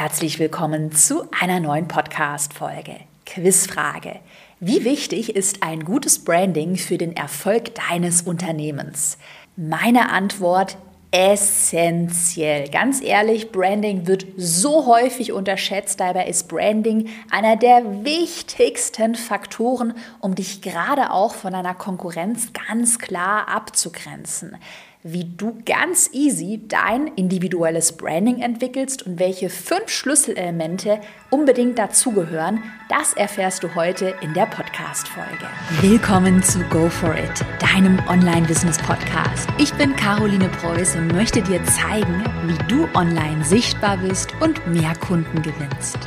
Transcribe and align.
Herzlich 0.00 0.38
willkommen 0.38 0.92
zu 0.92 1.24
einer 1.42 1.60
neuen 1.60 1.86
Podcast-Folge. 1.86 3.00
Quizfrage. 3.26 4.20
Wie 4.58 4.82
wichtig 4.86 5.36
ist 5.36 5.62
ein 5.62 5.84
gutes 5.84 6.24
Branding 6.24 6.76
für 6.76 6.96
den 6.96 7.14
Erfolg 7.14 7.74
deines 7.74 8.22
Unternehmens? 8.22 9.18
Meine 9.56 10.10
Antwort 10.10 10.78
essentiell. 11.10 12.70
Ganz 12.70 13.02
ehrlich, 13.02 13.52
Branding 13.52 14.06
wird 14.06 14.24
so 14.38 14.86
häufig 14.86 15.32
unterschätzt. 15.32 16.00
Dabei 16.00 16.28
ist 16.28 16.48
Branding 16.48 17.10
einer 17.30 17.56
der 17.56 18.02
wichtigsten 18.02 19.16
Faktoren, 19.16 19.92
um 20.20 20.34
dich 20.34 20.62
gerade 20.62 21.10
auch 21.10 21.34
von 21.34 21.52
deiner 21.52 21.74
Konkurrenz 21.74 22.54
ganz 22.54 22.98
klar 22.98 23.48
abzugrenzen 23.48 24.56
wie 25.02 25.24
du 25.24 25.56
ganz 25.64 26.10
easy 26.12 26.60
dein 26.68 27.06
individuelles 27.16 27.92
Branding 27.92 28.40
entwickelst 28.42 29.06
und 29.06 29.18
welche 29.18 29.48
fünf 29.48 29.88
Schlüsselelemente 29.88 31.00
unbedingt 31.30 31.78
dazugehören, 31.78 32.62
das 32.90 33.14
erfährst 33.14 33.62
du 33.62 33.74
heute 33.74 34.14
in 34.20 34.34
der 34.34 34.46
Podcast-Folge. 34.46 35.46
Willkommen 35.80 36.42
zu 36.42 36.60
Go 36.64 36.90
For 36.90 37.14
It, 37.14 37.44
deinem 37.60 37.98
Online-Business-Podcast. 38.08 39.48
Ich 39.58 39.72
bin 39.74 39.96
Caroline 39.96 40.48
Preuß 40.48 40.96
und 40.96 41.14
möchte 41.14 41.40
dir 41.40 41.64
zeigen, 41.64 42.24
wie 42.46 42.58
du 42.68 42.86
online 42.94 43.42
sichtbar 43.44 43.96
bist 43.96 44.34
und 44.40 44.66
mehr 44.66 44.94
Kunden 44.96 45.40
gewinnst. 45.40 45.98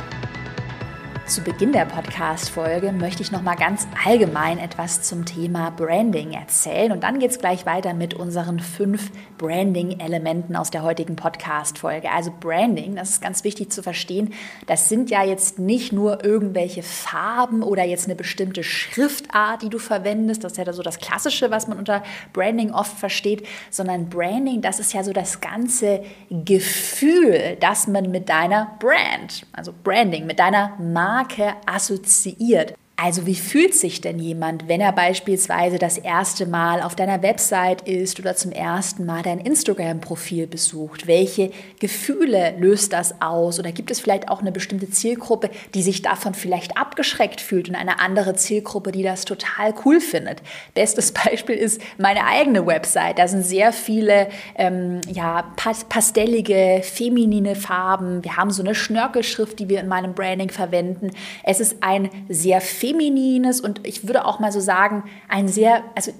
Zu 1.26 1.40
Beginn 1.40 1.72
der 1.72 1.86
Podcast-Folge 1.86 2.92
möchte 2.92 3.22
ich 3.22 3.32
noch 3.32 3.40
mal 3.40 3.54
ganz 3.54 3.88
allgemein 4.04 4.58
etwas 4.58 5.00
zum 5.00 5.24
Thema 5.24 5.70
Branding 5.70 6.32
erzählen. 6.32 6.92
Und 6.92 7.02
dann 7.02 7.18
geht 7.18 7.30
es 7.30 7.38
gleich 7.38 7.64
weiter 7.64 7.94
mit 7.94 8.12
unseren 8.12 8.60
fünf 8.60 9.10
Branding-Elementen 9.38 10.54
aus 10.54 10.70
der 10.70 10.82
heutigen 10.82 11.16
Podcast-Folge. 11.16 12.10
Also 12.10 12.30
Branding, 12.40 12.94
das 12.94 13.08
ist 13.08 13.22
ganz 13.22 13.42
wichtig 13.42 13.72
zu 13.72 13.82
verstehen, 13.82 14.34
das 14.66 14.90
sind 14.90 15.08
ja 15.08 15.24
jetzt 15.24 15.58
nicht 15.58 15.94
nur 15.94 16.22
irgendwelche 16.22 16.82
Farben 16.82 17.62
oder 17.62 17.84
jetzt 17.84 18.04
eine 18.04 18.16
bestimmte 18.16 18.62
Schriftart, 18.62 19.62
die 19.62 19.70
du 19.70 19.78
verwendest, 19.78 20.44
das 20.44 20.52
ist 20.52 20.58
ja 20.58 20.70
so 20.74 20.82
das 20.82 20.98
Klassische, 20.98 21.50
was 21.50 21.68
man 21.68 21.78
unter 21.78 22.02
Branding 22.34 22.70
oft 22.70 22.98
versteht, 22.98 23.46
sondern 23.70 24.10
Branding, 24.10 24.60
das 24.60 24.78
ist 24.78 24.92
ja 24.92 25.02
so 25.02 25.14
das 25.14 25.40
ganze 25.40 26.02
Gefühl, 26.30 27.56
das 27.60 27.86
man 27.86 28.10
mit 28.10 28.28
deiner 28.28 28.76
Brand, 28.78 29.46
also 29.52 29.72
Branding, 29.82 30.26
mit 30.26 30.38
deiner 30.38 30.76
Marke, 30.78 31.13
Marke 31.14 31.54
assoziiert. 31.64 32.74
Also 32.96 33.26
wie 33.26 33.34
fühlt 33.34 33.74
sich 33.74 34.00
denn 34.00 34.20
jemand, 34.20 34.68
wenn 34.68 34.80
er 34.80 34.92
beispielsweise 34.92 35.78
das 35.78 35.98
erste 35.98 36.46
Mal 36.46 36.80
auf 36.80 36.94
deiner 36.94 37.22
Website 37.22 37.88
ist 37.88 38.20
oder 38.20 38.36
zum 38.36 38.52
ersten 38.52 39.04
Mal 39.04 39.22
dein 39.22 39.40
Instagram-Profil 39.40 40.46
besucht? 40.46 41.08
Welche 41.08 41.50
Gefühle 41.80 42.54
löst 42.56 42.92
das 42.92 43.20
aus? 43.20 43.58
Oder 43.58 43.72
gibt 43.72 43.90
es 43.90 43.98
vielleicht 43.98 44.28
auch 44.28 44.40
eine 44.40 44.52
bestimmte 44.52 44.88
Zielgruppe, 44.88 45.50
die 45.74 45.82
sich 45.82 46.02
davon 46.02 46.34
vielleicht 46.34 46.76
abgeschreckt 46.76 47.40
fühlt 47.40 47.68
und 47.68 47.74
eine 47.74 47.98
andere 47.98 48.36
Zielgruppe, 48.36 48.92
die 48.92 49.02
das 49.02 49.24
total 49.24 49.74
cool 49.84 50.00
findet? 50.00 50.40
Bestes 50.74 51.10
Beispiel 51.24 51.56
ist 51.56 51.80
meine 51.98 52.24
eigene 52.24 52.64
Website. 52.64 53.18
Da 53.18 53.26
sind 53.26 53.42
sehr 53.42 53.72
viele 53.72 54.28
ähm, 54.54 55.00
ja, 55.12 55.52
pastellige, 55.88 56.80
feminine 56.84 57.56
Farben. 57.56 58.22
Wir 58.22 58.36
haben 58.36 58.52
so 58.52 58.62
eine 58.62 58.76
Schnörkelschrift, 58.76 59.58
die 59.58 59.68
wir 59.68 59.80
in 59.80 59.88
meinem 59.88 60.14
Branding 60.14 60.50
verwenden. 60.50 61.10
Es 61.42 61.58
ist 61.58 61.78
ein 61.80 62.08
sehr 62.28 62.60
feminines 62.84 63.60
und 63.60 63.86
ich 63.86 64.06
würde 64.06 64.26
auch 64.26 64.40
mal 64.40 64.52
so 64.52 64.60
sagen, 64.60 65.04
ein 65.28 65.48
sehr, 65.48 65.82
also 65.94 66.12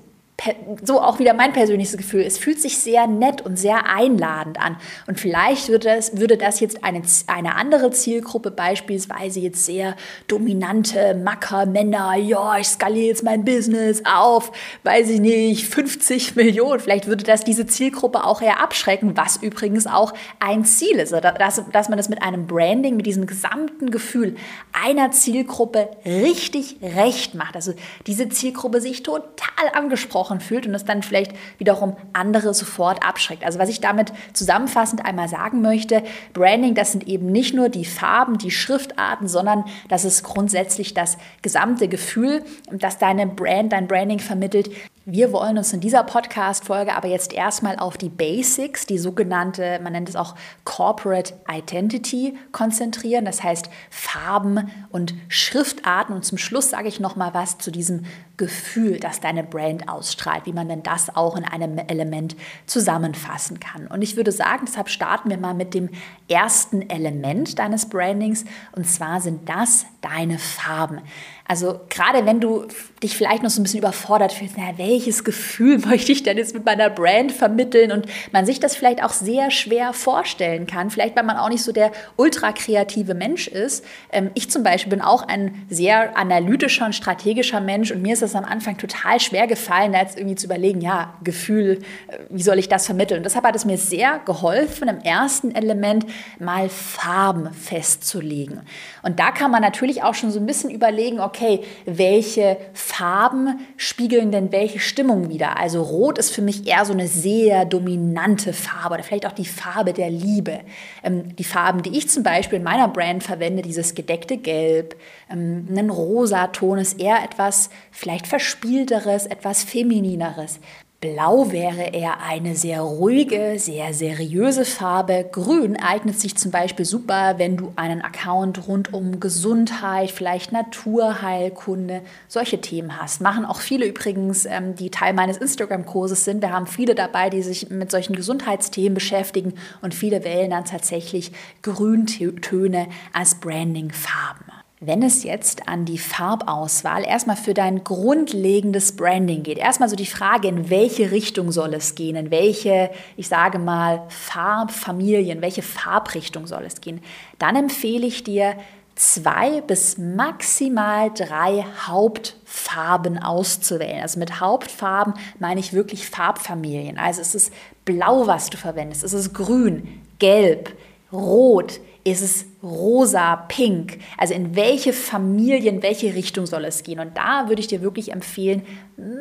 so 0.83 1.01
auch 1.01 1.21
wieder 1.21 1.33
mein 1.33 1.53
persönliches 1.53 1.97
Gefühl. 1.97 2.23
Es 2.23 2.39
fühlt 2.39 2.61
sich 2.61 2.79
sehr 2.79 3.07
nett 3.07 3.41
und 3.43 3.57
sehr 3.57 3.87
einladend 3.89 4.61
an. 4.61 4.77
Und 5.07 5.21
vielleicht 5.21 5.69
würde 5.69 5.89
das, 5.89 6.19
würde 6.19 6.37
das 6.37 6.59
jetzt 6.59 6.83
eine, 6.83 7.03
eine 7.29 7.55
andere 7.55 7.93
Zielgruppe, 7.93 8.51
beispielsweise 8.51 9.39
jetzt 9.39 9.65
sehr 9.65 9.95
dominante 10.27 11.15
Macker-Männer, 11.15 12.17
ja, 12.17 12.59
ich 12.59 12.67
skaliere 12.67 13.07
jetzt 13.07 13.23
mein 13.23 13.45
Business 13.45 14.03
auf, 14.05 14.51
weiß 14.83 15.09
ich 15.11 15.21
nicht, 15.21 15.69
50 15.69 16.35
Millionen. 16.35 16.81
Vielleicht 16.81 17.07
würde 17.07 17.23
das 17.23 17.45
diese 17.45 17.67
Zielgruppe 17.67 18.25
auch 18.25 18.43
eher 18.43 18.61
abschrecken, 18.61 19.17
was 19.17 19.37
übrigens 19.37 19.87
auch 19.87 20.13
ein 20.41 20.65
Ziel 20.65 20.97
ist, 20.97 21.13
dass, 21.13 21.63
dass 21.71 21.89
man 21.89 21.97
das 21.97 22.09
mit 22.09 22.23
einem 22.23 22.49
Branding, 22.49 22.97
mit 22.97 23.07
diesem 23.07 23.27
gesamten 23.27 23.93
Gefühl 23.93 24.35
einer 24.73 25.13
Zielgruppe 25.13 25.91
richtig 26.05 26.79
recht 26.83 27.37
macht. 27.37 27.55
Also 27.55 27.73
diese 28.09 28.29
Zielgruppe 28.29 28.81
sich 28.81 29.05
total 29.05 29.69
angesprochen 29.73 30.24
angesprochen 30.25 30.41
fühlt 30.41 30.67
und 30.67 30.73
das 30.73 30.85
dann 30.85 31.03
vielleicht 31.03 31.33
wiederum 31.59 31.97
andere 32.13 32.55
sofort 32.55 33.07
abschreckt. 33.07 33.45
Also 33.45 33.59
was 33.59 33.69
ich 33.69 33.81
damit 33.81 34.13
zusammenfassend 34.33 35.05
einmal 35.05 35.29
sagen 35.29 35.63
möchte, 35.63 36.03
Branding, 36.33 36.75
das 36.75 36.93
sind 36.93 37.07
eben 37.07 37.27
nicht 37.27 37.55
nur 37.55 37.69
die 37.69 37.85
Farben, 37.85 38.39
die 38.39 38.51
Schriftarten, 38.51 39.29
sondern 39.29 39.65
das 39.89 40.05
ist 40.05 40.23
grundsätzlich 40.23 40.95
das 40.95 41.19
gesamte 41.43 41.89
Gefühl, 41.89 42.45
das 42.71 42.99
deine 42.99 43.27
Brand, 43.27 43.73
dein 43.73 43.87
Branding 43.87 44.19
vermittelt. 44.19 44.71
Wir 45.07 45.33
wollen 45.33 45.59
uns 45.59 45.71
in 45.75 45.81
dieser 45.81 46.03
Podcast-Folge 46.03 46.95
aber 46.95 47.09
jetzt 47.09 47.35
erstmal 47.35 47.77
auf 47.77 47.99
die 47.99 48.09
Basics, 48.09 48.87
die 48.87 48.97
sogenannte, 48.97 49.79
man 49.83 49.93
nennt 49.93 50.09
es 50.09 50.17
auch 50.17 50.35
Corporate 50.65 51.35
Identity, 51.47 52.39
konzentrieren. 52.53 53.27
Das 53.27 53.43
heißt 53.43 53.69
Farben 53.91 54.71
und 54.89 55.13
Schriftarten. 55.29 56.15
Und 56.15 56.25
zum 56.25 56.39
Schluss 56.39 56.71
sage 56.71 56.89
ich 56.89 57.01
nochmal 57.01 57.35
was 57.35 57.59
zu 57.59 57.71
diesem 57.71 58.07
Gefühl, 58.39 58.99
das 58.99 59.21
deine 59.21 59.45
Brand 59.45 59.91
ausstrahlt, 59.91 60.47
wie 60.47 60.55
man 60.55 60.71
denn 60.71 60.83
das 60.83 61.15
auch 61.15 61.37
in 61.37 61.45
einem 61.45 61.77
Element 61.77 62.35
zusammenfassen 62.65 63.61
kann. 63.61 63.87
Und 63.87 64.01
ich 64.01 64.17
würde 64.17 64.33
sagen, 64.33 64.65
deshalb 64.67 64.89
starten 64.89 65.29
wir 65.29 65.37
mal 65.37 65.53
mit 65.53 65.75
dem 65.75 65.91
ersten 66.29 66.89
Element 66.89 67.59
deines 67.59 67.91
Brandings. 67.91 68.47
Und 68.73 68.89
zwar 68.89 69.21
sind 69.21 69.51
das 69.51 69.85
deine 70.01 70.39
Farben. 70.39 71.03
Also 71.47 71.81
gerade 71.91 72.25
wenn 72.25 72.41
du 72.41 72.65
dich 73.03 73.19
vielleicht 73.19 73.43
noch 73.43 73.51
so 73.51 73.61
ein 73.61 73.65
bisschen 73.65 73.81
überfordert 73.81 74.33
fühlst, 74.33 74.55
na, 74.57 74.79
welches 74.79 75.25
Gefühl 75.25 75.79
möchte 75.87 76.11
ich 76.11 76.23
denn 76.23 76.39
jetzt 76.39 76.55
mit 76.55 76.65
meiner 76.65 76.89
Brand 76.89 77.33
vermitteln 77.33 77.93
und 77.93 78.07
man 78.33 78.47
sich 78.47 78.61
das 78.61 78.75
vielleicht 78.75 79.03
auch 79.05 79.13
sehr 79.13 79.51
schwer 79.51 79.93
vorstellen 79.93 80.67
kann, 80.67 80.91
vielleicht 80.91 81.17
weil 81.17 81.23
man 81.23 81.37
auch 81.37 81.51
nicht 81.51 81.63
so 81.63 81.73
der 81.73 81.93
ultra 82.17 82.53
kreative 82.53 83.15
Mensch 83.15 83.47
ist. 83.47 83.85
Ähm, 84.11 84.31
ich 84.33 84.51
zum 84.51 84.63
Beispiel 84.63 84.91
bin 84.91 85.03
auch 85.03 85.23
ein 85.23 85.67
sehr 85.69 86.17
analytischer 86.17 86.87
und 86.87 86.95
strategischer 86.95 87.61
Mensch 87.61 87.91
und 87.91 88.01
mir 88.01 88.15
ist 88.15 88.23
das 88.23 88.35
am 88.35 88.45
Anfang 88.45 88.79
total 88.79 89.21
schwer 89.21 89.47
gefallen, 89.47 89.93
da 89.93 90.01
jetzt 90.01 90.17
irgendwie 90.17 90.37
zu 90.37 90.47
überlegen, 90.47 90.81
ja, 90.81 91.13
Gefühl, 91.23 91.83
äh, 92.09 92.19
wie 92.31 92.43
soll 92.43 92.59
ich 92.59 92.71
das 92.71 92.87
vermitteln? 92.87 93.19
Und 93.19 93.25
deshalb 93.25 93.45
hat 93.45 93.55
es 93.55 93.67
mir 93.67 93.77
sehr 93.77 94.19
geholfen, 94.25 94.89
im 94.89 95.01
ersten 95.01 95.55
Element 95.55 96.07
mal 96.39 96.71
Farben 96.71 97.53
festzulegen. 97.53 98.63
Und 99.03 99.21
da 99.21 99.31
kann 99.31 99.51
man 99.51 99.61
natürlich 99.61 100.03
auch 100.03 100.15
schon 100.15 100.31
so 100.31 100.41
ein 100.41 100.47
bisschen 100.47 100.71
überlegen, 100.71 101.21
okay, 101.21 101.34
okay, 101.35 101.61
welche 101.85 102.57
Farben 102.73 103.67
spiegeln 103.77 104.31
denn 104.31 104.53
welche 104.53 104.79
Stimmung 104.79 105.29
wieder? 105.29 105.59
Also 105.59 105.83
Rot 105.83 106.19
ist 106.19 106.31
für 106.31 106.43
mich 106.43 106.67
eher 106.67 106.85
so 106.85 106.93
eine 106.93 107.09
sehr 107.09 107.65
dominante 107.65 108.53
Farbe 108.53 108.95
oder 108.95 109.03
vielleicht 109.03 109.27
auch 109.27 109.33
die 109.33 109.45
Farbe 109.45 109.93
der 109.93 110.11
Liebe. 110.11 110.61
Ähm, 111.03 111.35
die 111.37 111.45
Farben, 111.45 111.83
die 111.83 111.97
ich 111.99 112.09
zum 112.09 112.23
Beispiel 112.23 112.59
in 112.59 112.65
meiner 112.65 112.89
Brand 112.89 113.23
verwende, 113.23 113.63
dieses 113.63 113.95
gedeckte 113.95 114.37
Gelb, 114.37 114.97
ähm, 115.31 115.67
ein 115.71 115.91
Rosaton 115.91 116.79
ist 116.79 117.01
eher 117.01 117.23
etwas 117.25 117.71
vielleicht 117.91 118.27
verspielteres, 118.27 119.27
etwas 119.27 119.65
feminineres. 119.65 120.61
Blau 121.05 121.53
wäre 121.53 121.91
eher 121.93 122.23
eine 122.23 122.57
sehr 122.57 122.81
ruhige, 122.81 123.59
sehr 123.59 123.93
seriöse 123.93 124.65
Farbe. 124.65 125.29
Grün 125.31 125.77
eignet 125.77 126.19
sich 126.19 126.35
zum 126.35 126.51
Beispiel 126.51 126.87
super, 126.87 127.35
wenn 127.37 127.59
du 127.59 127.75
einen 127.77 128.01
Account 128.01 128.67
rund 128.67 128.95
um 128.95 129.21
Gesundheit, 129.21 130.11
vielleicht 130.11 130.53
Naturheilkunde, 130.53 132.01
solche 132.27 132.63
Themen 132.63 132.99
hast. 132.99 133.21
Machen 133.21 133.45
auch 133.45 133.61
viele 133.61 133.85
übrigens, 133.85 134.47
ähm, 134.47 134.77
die 134.77 134.89
Teil 134.89 135.13
meines 135.13 135.37
Instagram-Kurses 135.37 136.25
sind. 136.25 136.41
Wir 136.41 136.55
haben 136.55 136.67
viele 136.67 136.95
dabei, 136.95 137.29
die 137.29 137.43
sich 137.43 137.69
mit 137.69 137.91
solchen 137.91 138.17
Gesundheitsthemen 138.17 138.95
beschäftigen 138.95 139.53
und 139.83 139.95
viele 139.95 140.25
wählen 140.25 140.53
dann 140.53 140.65
tatsächlich 140.65 141.33
Grüntöne 141.61 142.87
als 143.13 143.35
Branding-Farben. 143.35 144.54
Wenn 144.81 145.03
es 145.03 145.23
jetzt 145.23 145.69
an 145.69 145.85
die 145.85 145.99
Farbauswahl 145.99 147.05
erstmal 147.05 147.37
für 147.37 147.55
dein 147.55 147.85
grundlegendes 147.85 148.97
Branding 148.97 149.43
geht, 149.43 149.57
erstmal 149.57 149.89
so 149.89 149.97
die 149.97 150.05
Frage, 150.05 150.49
in 150.49 150.69
welche 150.69 151.11
Richtung 151.11 151.53
soll 151.53 151.75
es 151.75 151.95
gehen, 151.95 152.17
in 152.17 152.31
welche, 152.31 152.91
ich 153.17 153.29
sage 153.29 153.59
mal, 153.59 154.03
Farbfamilien, 154.09 155.43
welche 155.43 155.63
Farbrichtung 155.63 156.47
soll 156.47 156.65
es 156.65 156.81
gehen, 156.81 157.01
dann 157.39 157.57
empfehle 157.57 158.07
ich 158.07 158.25
dir, 158.25 158.57
zwei 158.97 159.61
bis 159.61 159.99
maximal 159.99 161.11
drei 161.13 161.65
Hauptfarben 161.87 163.19
auszuwählen. 163.19 164.03
Also 164.03 164.19
mit 164.19 164.41
Hauptfarben 164.41 165.15
meine 165.39 165.61
ich 165.61 165.73
wirklich 165.73 166.09
Farbfamilien. 166.09 166.99
Also 166.99 167.21
es 167.21 167.35
ist 167.35 167.53
blau, 167.85 168.27
was 168.27 168.51
du 168.51 168.57
verwendest, 168.57 169.03
es 169.05 169.13
ist 169.13 169.35
grün, 169.35 170.01
gelb, 170.19 170.77
rot, 171.15 171.81
ist 172.05 172.23
es 172.23 172.47
rosa, 172.63 173.37
pink? 173.49 173.99
Also 174.19 174.35
in 174.35 174.55
welche 174.55 174.93
Familie, 174.93 175.71
in 175.71 175.83
welche 175.83 176.15
Richtung 176.15 176.45
soll 176.45 176.67
es 176.67 176.83
gehen? 176.83 177.01
Und 177.01 177.17
da 177.17 177.49
würde 177.49 177.61
ich 177.61 177.67
dir 177.67 177.81
wirklich 177.81 178.13
empfehlen, 178.13 178.63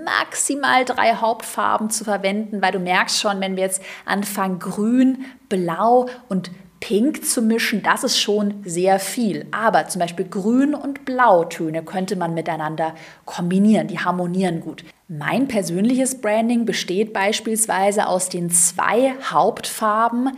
maximal 0.04 0.84
drei 0.84 1.16
Hauptfarben 1.16 1.90
zu 1.90 2.04
verwenden, 2.04 2.62
weil 2.62 2.74
du 2.74 2.80
merkst 2.80 3.22
schon, 3.22 3.40
wenn 3.40 3.56
wir 3.56 3.64
jetzt 3.64 3.82
anfangen, 4.06 4.60
grün, 4.60 5.26
blau 5.48 6.08
und 6.28 6.52
Pink 6.82 7.24
zu 7.24 7.42
mischen, 7.42 7.82
das 7.82 8.04
ist 8.04 8.20
schon 8.20 8.62
sehr 8.66 9.00
viel. 9.00 9.48
Aber 9.52 9.88
zum 9.88 10.02
Beispiel 10.02 10.26
Grün- 10.26 10.76
und 10.76 11.06
Blautöne 11.06 11.82
könnte 11.82 12.18
man 12.18 12.34
miteinander 12.34 12.94
kombinieren. 13.24 13.88
Die 13.88 14.00
harmonieren 14.00 14.60
gut. 14.60 14.84
Mein 15.08 15.48
persönliches 15.48 16.20
Branding 16.20 16.66
besteht 16.66 17.14
beispielsweise 17.14 18.08
aus 18.08 18.28
den 18.28 18.50
zwei 18.50 19.14
Hauptfarben 19.32 20.32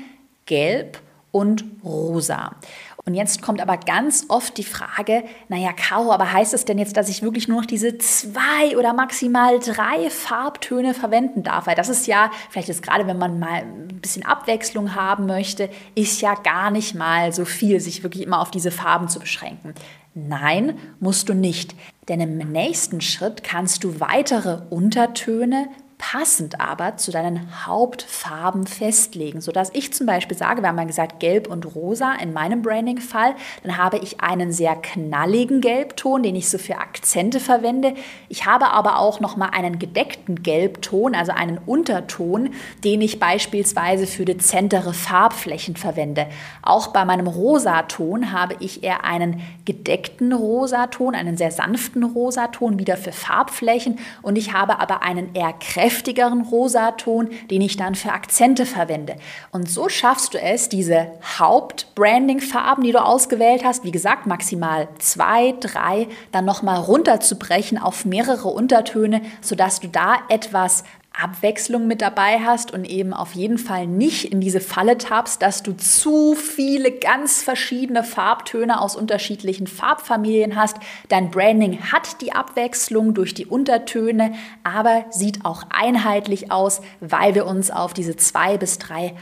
Gelb 0.45 0.99
und 1.35 1.65
Rosa. 1.83 2.55
Und 3.03 3.13
jetzt 3.13 3.41
kommt 3.41 3.59
aber 3.61 3.75
ganz 3.75 4.25
oft 4.29 4.57
die 4.57 4.63
Frage, 4.63 5.25
naja, 5.49 5.73
Caro, 5.73 6.13
aber 6.13 6.31
heißt 6.31 6.53
es 6.53 6.63
denn 6.63 6.77
jetzt, 6.77 6.95
dass 6.95 7.09
ich 7.09 7.21
wirklich 7.21 7.49
nur 7.49 7.59
noch 7.59 7.65
diese 7.65 7.97
zwei 7.97 8.77
oder 8.77 8.93
maximal 8.93 9.59
drei 9.59 10.09
Farbtöne 10.09 10.93
verwenden 10.93 11.43
darf? 11.43 11.67
Weil 11.67 11.75
das 11.75 11.89
ist 11.89 12.07
ja, 12.07 12.31
vielleicht 12.49 12.69
ist 12.69 12.81
gerade, 12.81 13.05
wenn 13.05 13.17
man 13.17 13.37
mal 13.37 13.63
ein 13.63 13.99
bisschen 14.01 14.25
Abwechslung 14.25 14.95
haben 14.95 15.25
möchte, 15.25 15.69
ist 15.93 16.21
ja 16.21 16.35
gar 16.35 16.71
nicht 16.71 16.95
mal 16.95 17.33
so 17.33 17.43
viel, 17.43 17.81
sich 17.81 18.01
wirklich 18.01 18.23
immer 18.23 18.39
auf 18.39 18.49
diese 18.49 18.71
Farben 18.71 19.09
zu 19.09 19.19
beschränken. 19.19 19.73
Nein, 20.13 20.79
musst 21.01 21.27
du 21.27 21.33
nicht. 21.33 21.75
Denn 22.07 22.21
im 22.21 22.37
nächsten 22.37 23.01
Schritt 23.01 23.43
kannst 23.43 23.83
du 23.83 23.99
weitere 23.99 24.61
Untertöne 24.69 25.67
passend 26.11 26.61
aber 26.61 26.97
zu 26.97 27.09
deinen 27.09 27.65
Hauptfarben 27.65 28.67
festlegen, 28.67 29.41
sodass 29.41 29.71
ich 29.73 29.91
zum 29.91 30.05
Beispiel 30.05 30.37
sage, 30.37 30.61
wir 30.61 30.69
haben 30.69 30.75
mal 30.75 30.85
gesagt 30.85 31.19
Gelb 31.19 31.47
und 31.47 31.73
Rosa 31.73 32.13
in 32.13 32.31
meinem 32.31 32.61
Branding-Fall, 32.61 33.33
dann 33.63 33.77
habe 33.77 33.97
ich 33.97 34.21
einen 34.21 34.51
sehr 34.51 34.75
knalligen 34.75 35.61
Gelbton, 35.61 36.21
den 36.21 36.35
ich 36.35 36.47
so 36.47 36.59
für 36.59 36.77
Akzente 36.77 37.39
verwende. 37.39 37.95
Ich 38.29 38.45
habe 38.45 38.67
aber 38.67 38.99
auch 38.99 39.19
noch 39.19 39.35
mal 39.35 39.49
einen 39.49 39.79
gedeckten 39.79 40.43
Gelbton, 40.43 41.15
also 41.15 41.31
einen 41.31 41.57
Unterton, 41.57 42.51
den 42.83 43.01
ich 43.01 43.19
beispielsweise 43.19 44.05
für 44.05 44.25
dezentere 44.25 44.93
Farbflächen 44.93 45.75
verwende. 45.75 46.27
Auch 46.61 46.89
bei 46.89 47.03
meinem 47.03 47.25
Rosaton 47.25 48.31
habe 48.31 48.55
ich 48.59 48.83
eher 48.83 49.05
einen 49.05 49.41
gedeckten 49.65 50.33
Rosaton, 50.33 51.15
einen 51.15 51.35
sehr 51.35 51.51
sanften 51.51 52.03
Rosaton 52.03 52.77
wieder 52.77 52.95
für 52.95 53.11
Farbflächen 53.11 53.97
und 54.21 54.37
ich 54.37 54.53
habe 54.53 54.79
aber 54.79 55.01
einen 55.01 55.33
eher 55.33 55.53
kräftigen 55.53 55.94
kräftigeren 55.95 56.41
Rosaton, 56.41 57.29
den 57.49 57.61
ich 57.61 57.77
dann 57.77 57.95
für 57.95 58.11
Akzente 58.11 58.65
verwende. 58.65 59.15
Und 59.51 59.69
so 59.69 59.87
schaffst 59.87 60.33
du 60.33 60.41
es, 60.41 60.67
diese 60.67 61.07
Haupt-Branding-Farben, 61.39 62.83
die 62.83 62.91
du 62.91 63.01
ausgewählt 63.01 63.63
hast, 63.63 63.85
wie 63.85 63.91
gesagt, 63.91 64.27
maximal 64.27 64.89
zwei, 64.99 65.53
drei, 65.61 66.07
dann 66.33 66.43
nochmal 66.43 66.81
runterzubrechen 66.81 67.77
auf 67.77 68.03
mehrere 68.03 68.49
Untertöne, 68.49 69.21
sodass 69.39 69.79
du 69.79 69.87
da 69.87 70.17
etwas 70.27 70.83
Abwechslung 71.21 71.87
mit 71.87 72.01
dabei 72.01 72.39
hast 72.39 72.71
und 72.71 72.85
eben 72.85 73.13
auf 73.13 73.33
jeden 73.33 73.57
Fall 73.57 73.87
nicht 73.87 74.25
in 74.25 74.41
diese 74.41 74.59
Falle 74.59 74.97
tappst, 74.97 75.41
dass 75.41 75.63
du 75.63 75.73
zu 75.73 76.35
viele 76.35 76.91
ganz 76.91 77.41
verschiedene 77.41 78.03
Farbtöne 78.03 78.81
aus 78.81 78.95
unterschiedlichen 78.95 79.67
Farbfamilien 79.67 80.55
hast. 80.55 80.77
Dein 81.09 81.31
Branding 81.31 81.91
hat 81.91 82.21
die 82.21 82.33
Abwechslung 82.33 83.13
durch 83.13 83.33
die 83.33 83.45
Untertöne, 83.45 84.33
aber 84.63 85.05
sieht 85.09 85.45
auch 85.45 85.63
einheitlich 85.69 86.51
aus, 86.51 86.81
weil 86.99 87.35
wir 87.35 87.45
uns 87.45 87.71
auf 87.71 87.93
diese 87.93 88.15
zwei 88.15 88.57
bis 88.57 88.77
drei 88.77 89.15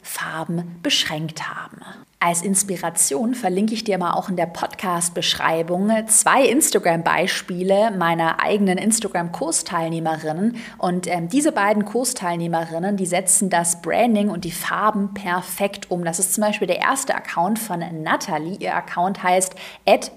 Hauptfarben 0.00 0.80
beschränkt 0.82 1.48
haben. 1.48 1.78
Als 2.22 2.42
Inspiration 2.42 3.34
verlinke 3.34 3.72
ich 3.72 3.84
dir 3.84 3.96
mal 3.96 4.12
auch 4.12 4.28
in 4.28 4.36
der 4.36 4.44
Podcast-Beschreibung 4.44 5.90
zwei 6.06 6.44
Instagram-Beispiele 6.44 7.92
meiner 7.96 8.42
eigenen 8.42 8.76
Instagram-Kursteilnehmerinnen. 8.76 10.56
Und 10.76 11.06
ähm, 11.06 11.30
diese 11.30 11.52
beiden 11.52 11.86
Kursteilnehmerinnen, 11.86 12.98
die 12.98 13.06
setzen 13.06 13.48
das 13.48 13.80
Branding 13.80 14.28
und 14.28 14.44
die 14.44 14.52
Farben 14.52 15.14
perfekt 15.14 15.90
um. 15.90 16.04
Das 16.04 16.18
ist 16.18 16.34
zum 16.34 16.42
Beispiel 16.42 16.66
der 16.66 16.80
erste 16.80 17.14
Account 17.14 17.58
von 17.58 17.82
Natalie. 18.02 18.58
Ihr 18.58 18.74
Account 18.74 19.22
heißt 19.22 19.54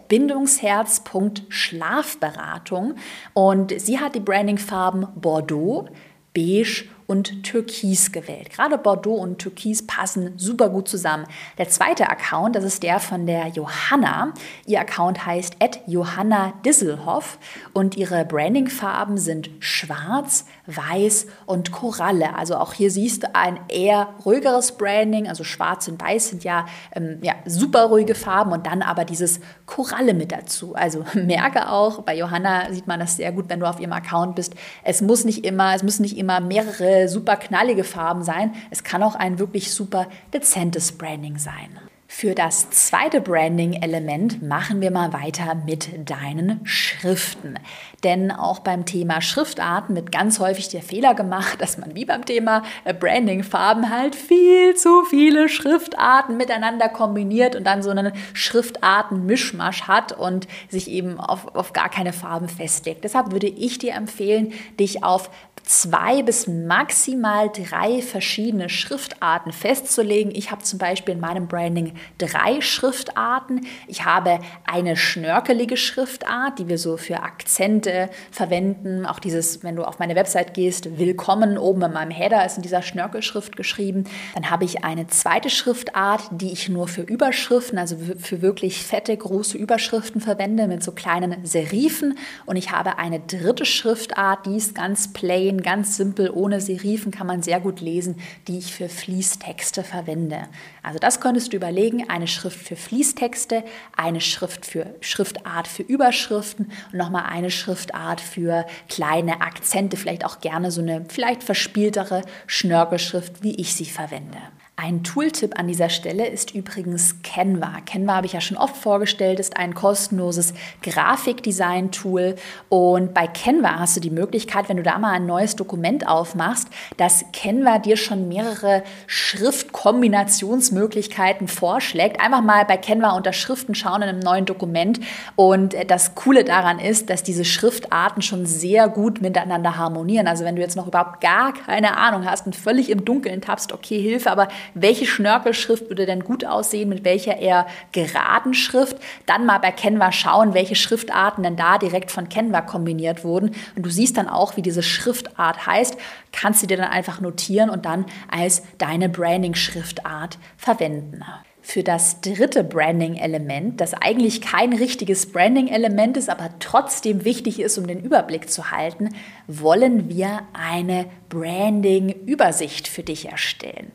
bindungsherz.schlafberatung 0.10 2.96
und 3.34 3.80
sie 3.80 4.00
hat 4.00 4.16
die 4.16 4.20
Branding-Farben 4.20 5.08
Bordeaux, 5.16 5.88
Beige 6.34 6.90
und 7.08 7.44
Türkis 7.44 8.12
gewählt. 8.12 8.50
Gerade 8.50 8.78
Bordeaux 8.78 9.16
und 9.16 9.40
Türkis 9.40 9.86
passen 9.86 10.34
super 10.38 10.70
gut 10.70 10.88
zusammen. 10.88 11.26
Der 11.58 11.70
zweite 11.70 12.10
Account, 12.10 12.56
das 12.56 12.64
ist 12.64 12.84
der 12.84 13.00
von 13.00 13.26
der 13.26 13.48
Johanna. 13.48 14.34
Ihr 14.66 14.80
Account 14.80 15.26
heißt 15.26 15.58
Johanna 15.88 16.54
Disselhoff 16.66 17.38
und 17.74 17.98
ihre 17.98 18.26
Brandingfarben 18.26 19.18
sind 19.18 19.50
schwarz, 19.60 20.46
weiß 20.68 21.28
und 21.46 21.72
Koralle. 21.72 22.36
Also 22.36 22.56
auch 22.56 22.74
hier 22.74 22.92
siehst 22.92 23.24
du 23.24 23.36
ein 23.36 23.60
eher 23.68 24.10
ruhigeres 24.26 24.74
Branding. 24.74 25.28
Also 25.28 25.44
schwarz 25.44 25.88
und 25.88 26.02
weiß 26.02 26.30
sind 26.30 26.44
ja, 26.44 26.66
ähm, 26.94 27.20
ja 27.22 27.34
super 27.46 27.86
ruhige 27.86 28.16
Farben 28.16 28.52
und 28.52 28.66
dann 28.66 28.82
aber 28.82 29.06
dieses 29.06 29.40
Koralle 29.66 30.14
mit 30.14 30.32
dazu. 30.32 30.76
Also 30.76 31.04
merke 31.14 31.70
auch, 31.70 32.04
bei 32.04 32.16
Johanna 32.16 32.72
sieht 32.72 32.88
man 32.88 33.00
das 33.00 33.18
sehr 33.18 33.32
gut, 33.32 33.50
wenn 33.50 33.60
du 33.60 33.66
auf 33.66 33.80
ihrem 33.80 33.94
Account 33.94 34.36
bist. 34.36 34.54
Es 34.84 35.02
muss 35.02 35.26
nicht 35.26 35.46
immer, 35.46 35.76
es 35.76 35.84
müssen 35.84 36.04
nicht 36.04 36.18
immer 36.18 36.40
mehrere 36.40 36.93
super 37.08 37.36
knallige 37.38 37.84
Farben 37.84 38.24
sein. 38.24 38.54
Es 38.72 38.84
kann 38.84 39.04
auch 39.04 39.16
ein 39.16 39.40
wirklich 39.40 39.74
super 39.74 40.08
dezentes 40.34 40.92
Branding 40.92 41.38
sein. 41.38 41.80
Für 42.16 42.36
das 42.36 42.70
zweite 42.70 43.22
Branding-Element 43.22 44.44
machen 44.44 44.82
wir 44.82 44.92
mal 44.92 45.14
weiter 45.14 45.56
mit 45.56 45.90
deinen 46.08 46.62
Schriften. 46.64 47.56
Denn 48.04 48.32
auch 48.32 48.60
beim 48.60 48.86
Thema 48.86 49.20
Schriftarten 49.20 49.96
wird 49.96 50.12
ganz 50.12 50.40
häufig 50.40 50.70
der 50.70 50.84
Fehler 50.84 51.16
gemacht, 51.16 51.60
dass 51.60 51.80
man 51.80 51.96
wie 51.96 52.06
beim 52.06 52.24
Thema 52.24 52.62
äh, 52.86 52.94
Branding-Farben 52.94 53.90
halt 53.90 54.16
viel 54.16 54.76
zu 54.76 55.04
viele 55.10 55.50
Schriftarten 55.50 56.38
miteinander 56.38 56.88
kombiniert 56.88 57.56
und 57.56 57.66
dann 57.66 57.82
so 57.82 57.90
einen 57.90 58.14
Schriftarten-Mischmasch 58.34 59.88
hat 59.88 60.12
und 60.12 60.48
sich 60.70 60.92
eben 60.92 61.20
auf, 61.20 61.56
auf 61.56 61.74
gar 61.74 61.90
keine 61.90 62.14
Farben 62.14 62.48
festlegt. 62.48 63.04
Deshalb 63.04 63.32
würde 63.32 63.48
ich 63.48 63.80
dir 63.80 63.96
empfehlen, 63.96 64.54
dich 64.80 65.04
auf 65.04 65.32
zwei 65.64 66.22
bis 66.24 66.48
maximal 66.48 67.50
drei 67.50 68.02
verschiedene 68.02 68.70
Schriftarten 68.70 69.52
festzulegen. 69.52 70.34
Ich 70.36 70.52
habe 70.52 70.62
zum 70.62 70.78
Beispiel 70.78 71.16
in 71.16 71.22
meinem 71.22 71.48
Branding 71.48 71.94
drei 72.18 72.62
Schriftarten. 72.62 73.66
Ich 73.88 74.06
habe 74.06 74.40
eine 74.66 74.96
schnörkelige 74.96 75.78
Schriftart, 75.78 76.60
die 76.60 76.68
wir 76.68 76.78
so 76.78 76.98
für 76.98 77.24
Akzente 77.24 78.10
verwenden. 78.32 79.06
Auch 79.06 79.20
dieses, 79.20 79.64
wenn 79.64 79.76
du 79.76 79.84
auf 79.84 80.00
meine 80.00 80.16
Website 80.16 80.54
gehst, 80.54 80.98
willkommen 80.98 81.58
oben 81.58 81.82
in 81.84 81.94
meinem 81.94 82.12
Header 82.12 82.46
ist 82.46 82.58
in 82.58 82.64
dieser 82.64 82.82
Schnörkelschrift 82.82 83.56
geschrieben. 83.56 84.06
Dann 84.36 84.50
habe 84.50 84.66
ich 84.66 84.84
eine 84.84 85.08
zweite 85.08 85.50
Schriftart, 85.50 86.22
die 86.32 86.52
ich 86.52 86.70
nur 86.70 86.88
für 86.88 87.02
Überschriften, 87.02 87.78
also 87.78 87.98
für 88.20 88.42
wirklich 88.42 88.84
fette, 88.84 89.16
große 89.16 89.58
Überschriften 89.58 90.22
verwende 90.22 90.68
mit 90.68 90.84
so 90.84 90.92
kleinen 90.92 91.46
Serifen. 91.46 92.18
Und 92.46 92.56
ich 92.56 92.72
habe 92.72 92.98
eine 92.98 93.20
dritte 93.20 93.66
Schriftart, 93.66 94.46
die 94.46 94.58
ist 94.58 94.76
ganz 94.76 95.14
plain, 95.14 95.62
ganz 95.62 95.98
simpel, 95.98 96.30
ohne 96.30 96.62
Serifen 96.62 97.12
kann 97.12 97.28
man 97.28 97.42
sehr 97.42 97.60
gut 97.60 97.82
lesen, 97.82 98.16
die 98.48 98.58
ich 98.58 98.74
für 98.74 98.90
Fließtexte 98.90 99.84
verwende. 99.84 100.48
Also 100.82 101.00
das 101.00 101.20
könntest 101.20 101.54
du 101.54 101.58
überlegen, 101.58 101.93
eine 102.02 102.28
Schrift 102.28 102.60
für 102.60 102.76
Fließtexte, 102.76 103.64
eine 103.96 104.22
Schrift 104.22 104.66
für 104.66 104.96
Schriftart 105.02 105.68
für 105.68 105.84
Überschriften 105.84 106.72
und 106.92 106.98
nochmal 106.98 107.26
eine 107.28 107.52
Schriftart 107.52 108.22
für 108.22 108.66
kleine 108.90 109.42
Akzente, 109.42 109.98
vielleicht 109.98 110.26
auch 110.26 110.40
gerne 110.40 110.72
so 110.72 110.82
eine 110.82 111.06
vielleicht 111.10 111.44
verspieltere 111.44 112.24
Schnörkelschrift, 112.48 113.44
wie 113.44 113.56
ich 113.56 113.76
sie 113.76 113.86
verwende. 113.86 114.38
Ein 114.76 115.04
Tooltip 115.04 115.60
an 115.60 115.68
dieser 115.68 115.90
Stelle 115.90 116.26
ist 116.26 116.56
übrigens 116.56 117.18
Canva. 117.22 117.82
Canva 117.86 118.16
habe 118.16 118.26
ich 118.26 118.34
ja 118.34 118.42
schon 118.42 118.58
oft 118.58 118.76
vorgestellt, 118.76 119.40
ist 119.40 119.56
ein 119.56 119.76
kostenloses 119.76 120.56
Grafikdesign-Tool. 120.82 122.34
Und 122.70 123.14
bei 123.14 123.28
Canva 123.28 123.78
hast 123.78 123.96
du 123.96 124.02
die 124.02 124.10
Möglichkeit, 124.10 124.70
wenn 124.70 124.78
du 124.78 124.84
da 124.84 124.98
mal 124.98 125.12
ein 125.12 125.28
neues 125.28 125.56
Dokument 125.56 126.08
aufmachst, 126.08 126.70
dass 126.98 127.24
Canva 127.34 127.78
dir 127.78 127.98
schon 127.98 128.28
mehrere 128.28 128.82
Schriftkombinationsmöglichkeiten 129.06 131.48
vorschlägt. 131.48 132.20
Einfach 132.20 132.42
mal 132.42 132.66
bei 132.66 132.78
Canva 132.78 133.12
unter 133.12 133.32
Schriften 133.32 133.76
schauen 133.76 134.02
in 134.02 134.10
einem 134.10 134.22
neuen 134.22 134.46
Dokument. 134.46 135.00
Und 135.36 135.76
das 135.86 136.16
Coole 136.16 136.44
daran 136.44 136.80
ist, 136.80 137.12
dass 137.12 137.22
diese 137.22 137.46
Schriftarten 137.46 138.24
schon 138.24 138.48
sehr 138.48 138.90
gut 138.90 139.22
miteinander 139.22 139.78
harmonieren. 139.78 140.26
Also 140.26 140.46
wenn 140.46 140.56
du 140.56 140.64
jetzt 140.64 140.76
noch 140.76 140.88
überhaupt 140.88 141.22
gar 141.22 141.54
keine 141.54 141.96
Ahnung 141.96 142.26
hast 142.26 142.48
und 142.48 142.56
völlig 142.56 142.90
im 142.90 143.06
Dunkeln 143.06 143.40
tappst, 143.40 143.72
okay, 143.72 144.02
Hilfe, 144.02 144.32
aber 144.32 144.48
welche 144.74 145.06
Schnörkelschrift 145.06 145.90
würde 145.90 146.06
denn 146.06 146.24
gut 146.24 146.46
aussehen, 146.46 146.90
mit 146.90 147.04
welcher 147.04 147.38
eher 147.38 147.68
geraden 147.92 148.54
Schrift. 148.54 148.98
Dann 149.26 149.46
mal 149.46 149.60
bei 149.60 149.72
Canva 149.72 150.12
schauen, 150.12 150.54
welche 150.54 150.76
Schriftarten 150.76 151.44
denn 151.44 151.56
da 151.56 151.78
direkt 151.78 152.12
von 152.12 152.30
Canva 152.30 152.62
kombiniert 152.62 153.24
wurden. 153.24 153.52
Und 153.76 153.86
du 153.86 153.90
siehst 153.90 154.18
dann 154.18 154.28
auch, 154.28 154.58
wie 154.58 154.62
diese 154.62 154.84
Schriftart 154.84 155.66
heißt, 155.66 155.98
kannst 156.32 156.64
du 156.64 156.68
dir 156.68 156.78
dann 156.78 156.90
einfach 156.90 157.22
notieren 157.22 157.70
und 157.70 157.86
dann 157.86 158.06
als 158.30 158.64
deine 158.78 159.10
Branding-Schriftart 159.10 160.38
verwenden. 160.58 161.24
Für 161.66 161.82
das 161.82 162.20
dritte 162.20 162.62
Branding-Element, 162.62 163.80
das 163.80 163.94
eigentlich 163.94 164.42
kein 164.42 164.74
richtiges 164.74 165.32
Branding-Element 165.32 166.18
ist, 166.18 166.30
aber 166.30 166.50
trotzdem 166.60 167.24
wichtig 167.24 167.62
ist, 167.62 167.78
um 167.78 167.88
den 167.88 168.02
Überblick 168.02 168.50
zu 168.50 168.72
halten, 168.72 169.16
wollen 169.48 170.10
wir 170.10 170.42
eine 170.52 171.06
Branding-Übersicht 171.30 172.90
für 172.90 173.04
dich 173.04 173.30
erstellen. 173.30 173.94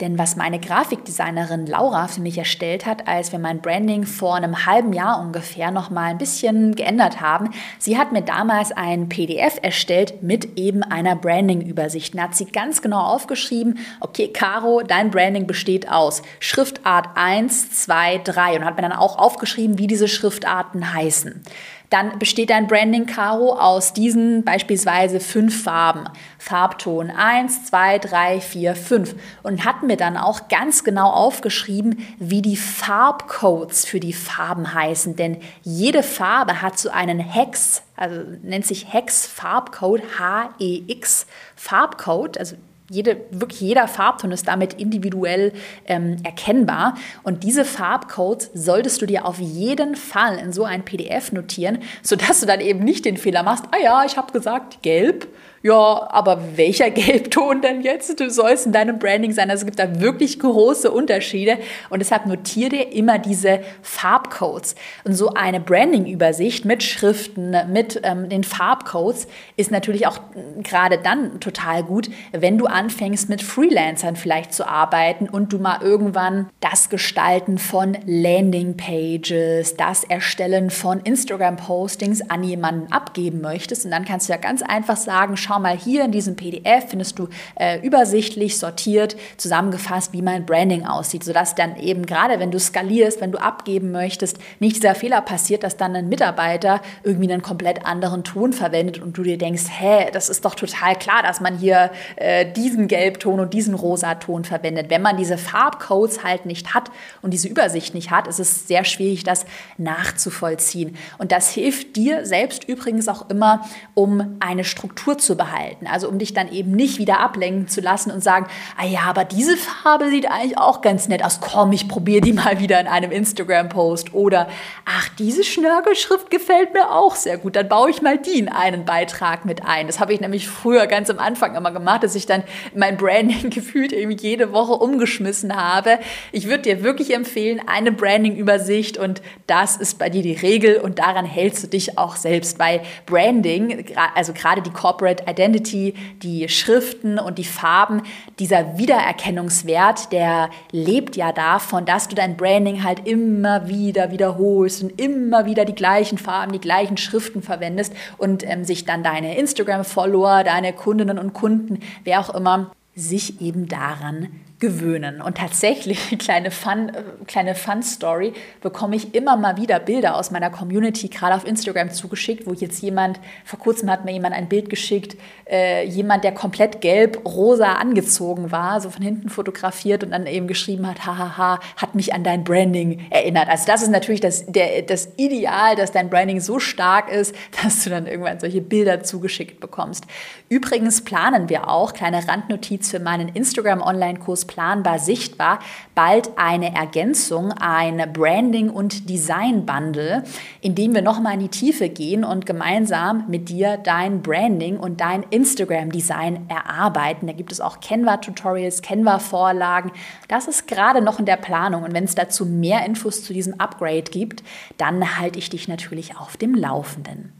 Denn 0.00 0.16
was 0.16 0.36
meine 0.36 0.60
Grafikdesignerin 0.60 1.66
Laura 1.66 2.06
für 2.06 2.20
mich 2.20 2.38
erstellt 2.38 2.86
hat, 2.86 3.08
als 3.08 3.32
wir 3.32 3.40
mein 3.40 3.60
Branding 3.60 4.06
vor 4.06 4.36
einem 4.36 4.64
halben 4.64 4.92
Jahr 4.92 5.20
ungefähr 5.20 5.72
noch 5.72 5.90
mal 5.90 6.10
ein 6.10 6.18
bisschen 6.18 6.76
geändert 6.76 7.20
haben, 7.20 7.50
sie 7.80 7.98
hat 7.98 8.12
mir 8.12 8.22
damals 8.22 8.70
ein 8.70 9.08
PDF 9.08 9.58
erstellt 9.60 10.22
mit 10.22 10.56
eben 10.56 10.84
einer 10.84 11.16
Branding-Übersicht. 11.16 12.16
Da 12.16 12.22
hat 12.22 12.36
sie 12.36 12.46
ganz 12.46 12.80
genau 12.80 13.00
aufgeschrieben, 13.00 13.78
okay, 14.00 14.28
Caro, 14.28 14.82
dein 14.86 15.10
Branding 15.10 15.46
besteht 15.48 15.90
aus 15.90 16.22
Schriftart 16.38 17.08
1, 17.16 17.82
2, 17.82 18.18
3 18.18 18.56
und 18.56 18.64
hat 18.64 18.76
mir 18.76 18.82
dann 18.82 18.92
auch 18.92 19.18
aufgeschrieben, 19.18 19.78
wie 19.78 19.88
diese 19.88 20.06
Schriftarten 20.06 20.92
heißen. 20.92 21.42
Dann 21.90 22.18
besteht 22.18 22.50
dein 22.50 22.66
Branding 22.66 23.06
Karo 23.06 23.54
aus 23.54 23.92
diesen 23.92 24.44
beispielsweise 24.44 25.20
fünf 25.20 25.62
Farben. 25.62 26.04
Farbton 26.38 27.10
1, 27.10 27.66
2, 27.66 27.98
3, 27.98 28.40
4, 28.40 28.74
5. 28.74 29.14
Und 29.42 29.64
hat 29.64 29.82
mir 29.82 29.96
dann 29.96 30.16
auch 30.16 30.48
ganz 30.48 30.84
genau 30.84 31.10
aufgeschrieben, 31.10 32.06
wie 32.18 32.42
die 32.42 32.56
Farbcodes 32.56 33.86
für 33.86 34.00
die 34.00 34.12
Farben 34.12 34.74
heißen. 34.74 35.16
Denn 35.16 35.38
jede 35.62 36.02
Farbe 36.02 36.60
hat 36.60 36.78
so 36.78 36.90
einen 36.90 37.20
Hex, 37.20 37.82
also 37.96 38.22
nennt 38.42 38.66
sich 38.66 38.92
Hex 38.92 39.26
Farbcode, 39.26 40.02
H-E-X 40.18 41.26
Farbcode, 41.56 42.38
also 42.38 42.56
jede, 42.90 43.18
wirklich 43.30 43.60
jeder 43.60 43.86
Farbton 43.86 44.32
ist 44.32 44.48
damit 44.48 44.74
individuell 44.74 45.52
ähm, 45.86 46.16
erkennbar. 46.24 46.94
Und 47.22 47.44
diese 47.44 47.64
Farbcodes 47.64 48.50
solltest 48.54 49.02
du 49.02 49.06
dir 49.06 49.26
auf 49.26 49.38
jeden 49.38 49.94
Fall 49.94 50.38
in 50.38 50.52
so 50.52 50.64
ein 50.64 50.84
PDF 50.84 51.32
notieren, 51.32 51.78
sodass 52.02 52.40
du 52.40 52.46
dann 52.46 52.60
eben 52.60 52.80
nicht 52.80 53.04
den 53.04 53.16
Fehler 53.16 53.42
machst, 53.42 53.64
ah 53.72 53.82
ja, 53.82 54.04
ich 54.04 54.16
habe 54.16 54.32
gesagt 54.32 54.82
gelb, 54.82 55.28
ja, 55.68 56.08
aber 56.10 56.56
welcher 56.56 56.90
Gelbton 56.98 57.60
denn 57.60 57.82
jetzt? 57.82 58.18
Du 58.18 58.30
sollst 58.30 58.64
in 58.64 58.72
deinem 58.72 58.98
Branding 58.98 59.32
sein. 59.32 59.50
Also 59.50 59.62
es 59.62 59.66
gibt 59.66 59.78
da 59.78 60.00
wirklich 60.00 60.40
große 60.40 60.90
Unterschiede 60.90 61.58
und 61.90 61.98
deshalb 61.98 62.24
notiere 62.24 62.76
immer 62.76 63.18
diese 63.18 63.60
Farbcodes. 63.82 64.76
Und 65.04 65.12
so 65.12 65.34
eine 65.34 65.60
Branding-Übersicht 65.60 66.64
mit 66.64 66.82
Schriften, 66.82 67.54
mit 67.70 68.00
ähm, 68.02 68.30
den 68.30 68.44
Farbcodes 68.44 69.28
ist 69.56 69.70
natürlich 69.70 70.06
auch 70.06 70.18
gerade 70.62 70.98
dann 70.98 71.38
total 71.40 71.82
gut, 71.84 72.08
wenn 72.32 72.56
du 72.56 72.64
anfängst 72.64 73.28
mit 73.28 73.42
Freelancern 73.42 74.16
vielleicht 74.16 74.54
zu 74.54 74.66
arbeiten 74.66 75.28
und 75.28 75.52
du 75.52 75.58
mal 75.58 75.82
irgendwann 75.82 76.48
das 76.60 76.88
Gestalten 76.88 77.58
von 77.58 77.98
Landing-Pages, 78.06 79.76
das 79.76 80.04
Erstellen 80.04 80.70
von 80.70 81.00
Instagram-Postings 81.00 82.30
an 82.30 82.42
jemanden 82.42 82.90
abgeben 82.90 83.42
möchtest. 83.42 83.84
Und 83.84 83.90
dann 83.90 84.06
kannst 84.06 84.28
du 84.28 84.32
ja 84.32 84.38
ganz 84.38 84.62
einfach 84.62 84.96
sagen, 84.96 85.36
schau 85.58 85.62
mal 85.62 85.76
hier 85.76 86.04
in 86.04 86.12
diesem 86.12 86.36
PDF, 86.36 86.90
findest 86.90 87.18
du 87.18 87.28
äh, 87.56 87.80
übersichtlich, 87.84 88.58
sortiert, 88.58 89.16
zusammengefasst, 89.36 90.12
wie 90.12 90.22
mein 90.22 90.46
Branding 90.46 90.86
aussieht, 90.86 91.24
sodass 91.24 91.54
dann 91.54 91.76
eben 91.76 92.06
gerade, 92.06 92.38
wenn 92.38 92.50
du 92.50 92.60
skalierst, 92.60 93.20
wenn 93.20 93.32
du 93.32 93.38
abgeben 93.38 93.90
möchtest, 93.90 94.38
nicht 94.60 94.76
dieser 94.76 94.94
Fehler 94.94 95.20
passiert, 95.20 95.64
dass 95.64 95.76
dann 95.76 95.96
ein 95.96 96.08
Mitarbeiter 96.08 96.80
irgendwie 97.02 97.32
einen 97.32 97.42
komplett 97.42 97.84
anderen 97.86 98.22
Ton 98.22 98.52
verwendet 98.52 99.00
und 99.00 99.18
du 99.18 99.24
dir 99.24 99.36
denkst, 99.36 99.64
hä, 99.68 100.08
das 100.12 100.28
ist 100.28 100.44
doch 100.44 100.54
total 100.54 100.94
klar, 100.94 101.22
dass 101.22 101.40
man 101.40 101.58
hier 101.58 101.90
äh, 102.16 102.50
diesen 102.52 102.86
Gelbton 102.86 103.40
und 103.40 103.52
diesen 103.52 103.74
Rosaton 103.74 104.44
verwendet. 104.44 104.90
Wenn 104.90 105.02
man 105.02 105.16
diese 105.16 105.38
Farbcodes 105.38 106.22
halt 106.22 106.46
nicht 106.46 106.74
hat 106.74 106.90
und 107.20 107.32
diese 107.32 107.48
Übersicht 107.48 107.94
nicht 107.94 108.10
hat, 108.12 108.28
ist 108.28 108.38
es 108.38 108.68
sehr 108.68 108.84
schwierig, 108.84 109.24
das 109.24 109.44
nachzuvollziehen. 109.76 110.96
Und 111.18 111.32
das 111.32 111.50
hilft 111.50 111.96
dir 111.96 112.24
selbst 112.24 112.64
übrigens 112.64 113.08
auch 113.08 113.28
immer, 113.28 113.66
um 113.94 114.36
eine 114.40 114.64
Struktur 114.64 115.18
zu 115.18 115.34
behalten. 115.38 115.86
Also 115.86 116.08
um 116.08 116.18
dich 116.18 116.34
dann 116.34 116.52
eben 116.52 116.72
nicht 116.72 116.98
wieder 116.98 117.20
ablenken 117.20 117.68
zu 117.68 117.80
lassen 117.80 118.10
und 118.10 118.22
sagen, 118.22 118.46
ah 118.76 118.84
ja, 118.84 119.00
aber 119.06 119.24
diese 119.24 119.56
Farbe 119.56 120.10
sieht 120.10 120.30
eigentlich 120.30 120.58
auch 120.58 120.82
ganz 120.82 121.08
nett 121.08 121.24
aus. 121.24 121.40
Komm, 121.40 121.72
ich 121.72 121.88
probiere 121.88 122.20
die 122.20 122.34
mal 122.34 122.60
wieder 122.60 122.78
in 122.78 122.86
einem 122.86 123.10
Instagram-Post. 123.10 124.12
Oder, 124.12 124.48
ach, 124.84 125.08
diese 125.18 125.44
Schnörkelschrift 125.44 126.30
gefällt 126.30 126.74
mir 126.74 126.90
auch 126.90 127.14
sehr 127.14 127.38
gut. 127.38 127.56
Dann 127.56 127.68
baue 127.68 127.88
ich 127.90 128.02
mal 128.02 128.18
die 128.18 128.38
in 128.38 128.48
einen 128.48 128.84
Beitrag 128.84 129.44
mit 129.44 129.64
ein. 129.64 129.86
Das 129.86 130.00
habe 130.00 130.12
ich 130.12 130.20
nämlich 130.20 130.48
früher 130.48 130.86
ganz 130.86 131.08
am 131.08 131.18
Anfang 131.18 131.54
immer 131.54 131.70
gemacht, 131.70 132.02
dass 132.02 132.14
ich 132.14 132.26
dann 132.26 132.42
mein 132.74 132.96
Branding 132.96 133.50
gefühlt 133.50 133.92
irgendwie 133.92 134.18
jede 134.20 134.52
Woche 134.52 134.72
umgeschmissen 134.72 135.54
habe. 135.54 135.98
Ich 136.32 136.48
würde 136.48 136.64
dir 136.64 136.82
wirklich 136.82 137.14
empfehlen, 137.14 137.62
eine 137.66 137.92
Branding-Übersicht 137.92 138.98
und 138.98 139.22
das 139.46 139.76
ist 139.76 139.98
bei 139.98 140.10
dir 140.10 140.22
die 140.22 140.34
Regel 140.34 140.78
und 140.78 140.98
daran 140.98 141.24
hältst 141.24 141.62
du 141.62 141.68
dich 141.68 141.96
auch 141.98 142.16
selbst, 142.16 142.58
weil 142.58 142.80
Branding, 143.06 143.86
also 144.14 144.32
gerade 144.32 144.62
die 144.62 144.70
Corporate 144.70 145.26
Identity, 145.28 145.94
die 146.22 146.48
Schriften 146.48 147.18
und 147.18 147.38
die 147.38 147.44
Farben, 147.44 148.02
dieser 148.38 148.78
Wiedererkennungswert, 148.78 150.12
der 150.12 150.50
lebt 150.70 151.16
ja 151.16 151.32
davon, 151.32 151.84
dass 151.84 152.08
du 152.08 152.14
dein 152.14 152.36
Branding 152.36 152.82
halt 152.84 153.06
immer 153.06 153.68
wieder 153.68 154.10
wiederholst 154.10 154.82
und 154.82 155.00
immer 155.00 155.46
wieder 155.46 155.64
die 155.64 155.74
gleichen 155.74 156.18
Farben, 156.18 156.52
die 156.52 156.60
gleichen 156.60 156.96
Schriften 156.96 157.42
verwendest 157.42 157.92
und 158.16 158.48
ähm, 158.48 158.64
sich 158.64 158.84
dann 158.84 159.02
deine 159.02 159.36
Instagram-Follower, 159.38 160.44
deine 160.44 160.72
Kundinnen 160.72 161.18
und 161.18 161.32
Kunden, 161.32 161.80
wer 162.04 162.20
auch 162.20 162.34
immer, 162.34 162.72
sich 162.94 163.40
eben 163.40 163.68
daran 163.68 164.28
gewöhnen. 164.58 165.20
Und 165.20 165.38
tatsächlich, 165.38 165.98
kleine 166.18 166.50
Fun, 166.50 166.88
äh, 166.88 167.02
kleine 167.26 167.54
Fun-Story, 167.54 168.32
bekomme 168.60 168.96
ich 168.96 169.14
immer 169.14 169.36
mal 169.36 169.56
wieder 169.56 169.78
Bilder 169.78 170.16
aus 170.16 170.30
meiner 170.30 170.50
Community, 170.50 171.08
gerade 171.08 171.34
auf 171.34 171.46
Instagram 171.46 171.90
zugeschickt, 171.90 172.46
wo 172.46 172.52
jetzt 172.52 172.82
jemand, 172.82 173.20
vor 173.44 173.58
kurzem 173.58 173.90
hat 173.90 174.04
mir 174.04 174.12
jemand 174.12 174.34
ein 174.34 174.48
Bild 174.48 174.68
geschickt, 174.68 175.16
äh, 175.48 175.86
jemand, 175.86 176.24
der 176.24 176.32
komplett 176.32 176.80
gelb-rosa 176.80 177.74
angezogen 177.74 178.50
war, 178.50 178.80
so 178.80 178.90
von 178.90 179.02
hinten 179.02 179.28
fotografiert 179.28 180.02
und 180.02 180.10
dann 180.10 180.26
eben 180.26 180.48
geschrieben 180.48 180.86
hat, 180.86 181.06
hahaha, 181.06 181.60
hat 181.76 181.94
mich 181.94 182.12
an 182.12 182.24
dein 182.24 182.42
Branding 182.42 183.06
erinnert. 183.10 183.48
Also 183.48 183.64
das 183.66 183.82
ist 183.82 183.90
natürlich 183.90 184.20
das, 184.20 184.46
der, 184.46 184.82
das 184.82 185.10
Ideal, 185.16 185.76
dass 185.76 185.92
dein 185.92 186.10
Branding 186.10 186.40
so 186.40 186.58
stark 186.58 187.12
ist, 187.12 187.34
dass 187.62 187.84
du 187.84 187.90
dann 187.90 188.06
irgendwann 188.06 188.40
solche 188.40 188.60
Bilder 188.60 189.04
zugeschickt 189.04 189.60
bekommst. 189.60 190.04
Übrigens 190.48 191.02
planen 191.02 191.48
wir 191.48 191.68
auch, 191.68 191.92
kleine 191.92 192.26
Randnotiz 192.26 192.90
für 192.90 192.98
meinen 192.98 193.28
Instagram-Online-Kurs 193.28 194.47
planbar 194.48 194.98
sichtbar, 194.98 195.60
bald 195.94 196.30
eine 196.36 196.74
Ergänzung, 196.74 197.52
ein 197.52 198.12
Branding- 198.12 198.70
und 198.70 199.08
Design-Bundle, 199.08 200.24
in 200.60 200.74
dem 200.74 200.92
wir 200.92 201.02
nochmal 201.02 201.34
in 201.34 201.40
die 201.40 201.48
Tiefe 201.48 201.88
gehen 201.88 202.24
und 202.24 202.46
gemeinsam 202.46 203.26
mit 203.28 203.48
dir 203.48 203.76
dein 203.76 204.22
Branding 204.22 204.76
und 204.76 205.00
dein 205.00 205.22
Instagram-Design 205.30 206.46
erarbeiten. 206.48 207.28
Da 207.28 207.32
gibt 207.32 207.52
es 207.52 207.60
auch 207.60 207.78
Canva-Tutorials, 207.80 208.82
Canva-Vorlagen. 208.82 209.92
Das 210.26 210.48
ist 210.48 210.66
gerade 210.66 211.00
noch 211.00 211.20
in 211.20 211.26
der 211.26 211.36
Planung 211.36 211.84
und 211.84 211.94
wenn 211.94 212.04
es 212.04 212.16
dazu 212.16 212.44
mehr 212.44 212.84
Infos 212.84 213.22
zu 213.22 213.32
diesem 213.32 213.60
Upgrade 213.60 214.10
gibt, 214.10 214.42
dann 214.78 215.18
halte 215.20 215.38
ich 215.38 215.50
dich 215.50 215.68
natürlich 215.68 216.16
auf 216.16 216.36
dem 216.36 216.54
Laufenden. 216.54 217.32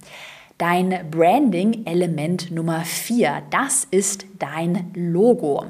Dein 0.58 1.08
Branding-Element 1.08 2.50
Nummer 2.50 2.80
4, 2.80 3.42
das 3.50 3.86
ist 3.90 4.26
dein 4.40 4.90
Logo. 4.92 5.66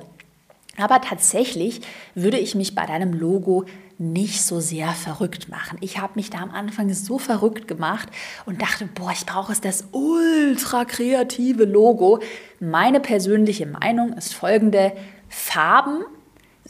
Aber 0.79 1.01
tatsächlich 1.01 1.81
würde 2.15 2.39
ich 2.39 2.55
mich 2.55 2.75
bei 2.75 2.87
deinem 2.87 3.13
Logo 3.13 3.65
nicht 3.99 4.43
so 4.43 4.61
sehr 4.61 4.91
verrückt 4.91 5.49
machen. 5.49 5.79
Ich 5.81 5.99
habe 5.99 6.13
mich 6.15 6.31
da 6.31 6.39
am 6.39 6.53
Anfang 6.53 6.93
so 6.95 7.19
verrückt 7.19 7.67
gemacht 7.67 8.09
und 8.47 8.63
dachte, 8.63 8.89
boah, 8.95 9.11
ich 9.11 9.27
brauche 9.27 9.53
es 9.53 9.61
das 9.61 9.89
ultra 9.91 10.85
kreative 10.85 11.65
Logo. 11.65 12.21
Meine 12.61 13.01
persönliche 13.01 13.67
Meinung 13.67 14.13
ist 14.13 14.35
folgende: 14.35 14.93
Farben 15.29 16.05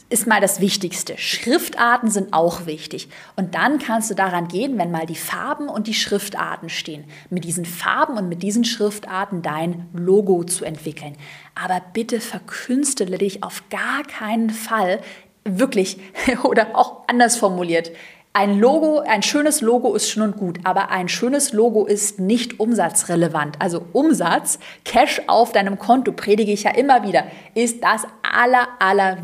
ist 0.09 0.27
mal 0.27 0.41
das 0.41 0.59
Wichtigste. 0.59 1.17
Schriftarten 1.17 2.09
sind 2.09 2.33
auch 2.33 2.65
wichtig. 2.65 3.09
Und 3.35 3.55
dann 3.55 3.79
kannst 3.79 4.09
du 4.09 4.15
daran 4.15 4.47
gehen, 4.47 4.77
wenn 4.77 4.91
mal 4.91 5.05
die 5.05 5.15
Farben 5.15 5.69
und 5.69 5.87
die 5.87 5.93
Schriftarten 5.93 6.69
stehen, 6.69 7.05
mit 7.29 7.43
diesen 7.43 7.65
Farben 7.65 8.17
und 8.17 8.27
mit 8.27 8.41
diesen 8.41 8.65
Schriftarten 8.65 9.41
dein 9.41 9.87
Logo 9.93 10.43
zu 10.43 10.65
entwickeln. 10.65 11.15
Aber 11.55 11.81
bitte 11.93 12.19
verkünstele 12.19 13.17
dich 13.17 13.43
auf 13.43 13.63
gar 13.69 14.03
keinen 14.03 14.49
Fall 14.49 15.01
wirklich 15.43 15.99
oder 16.43 16.75
auch 16.75 17.07
anders 17.07 17.37
formuliert. 17.37 17.91
Ein 18.31 18.59
Logo, 18.59 18.99
ein 18.99 19.23
schönes 19.23 19.59
Logo 19.59 19.95
ist 19.95 20.07
schön 20.07 20.21
und 20.21 20.37
gut, 20.37 20.59
aber 20.63 20.91
ein 20.91 21.09
schönes 21.09 21.51
Logo 21.51 21.85
ist 21.87 22.19
nicht 22.19 22.59
umsatzrelevant. 22.59 23.55
Also 23.59 23.83
Umsatz, 23.91 24.59
Cash 24.85 25.23
auf 25.25 25.51
deinem 25.51 25.79
Konto, 25.79 26.11
predige 26.11 26.51
ich 26.51 26.61
ja 26.61 26.71
immer 26.71 27.01
wieder, 27.01 27.23
ist 27.55 27.83
das 27.83 28.05
aller, 28.21 28.67
aller 28.77 29.17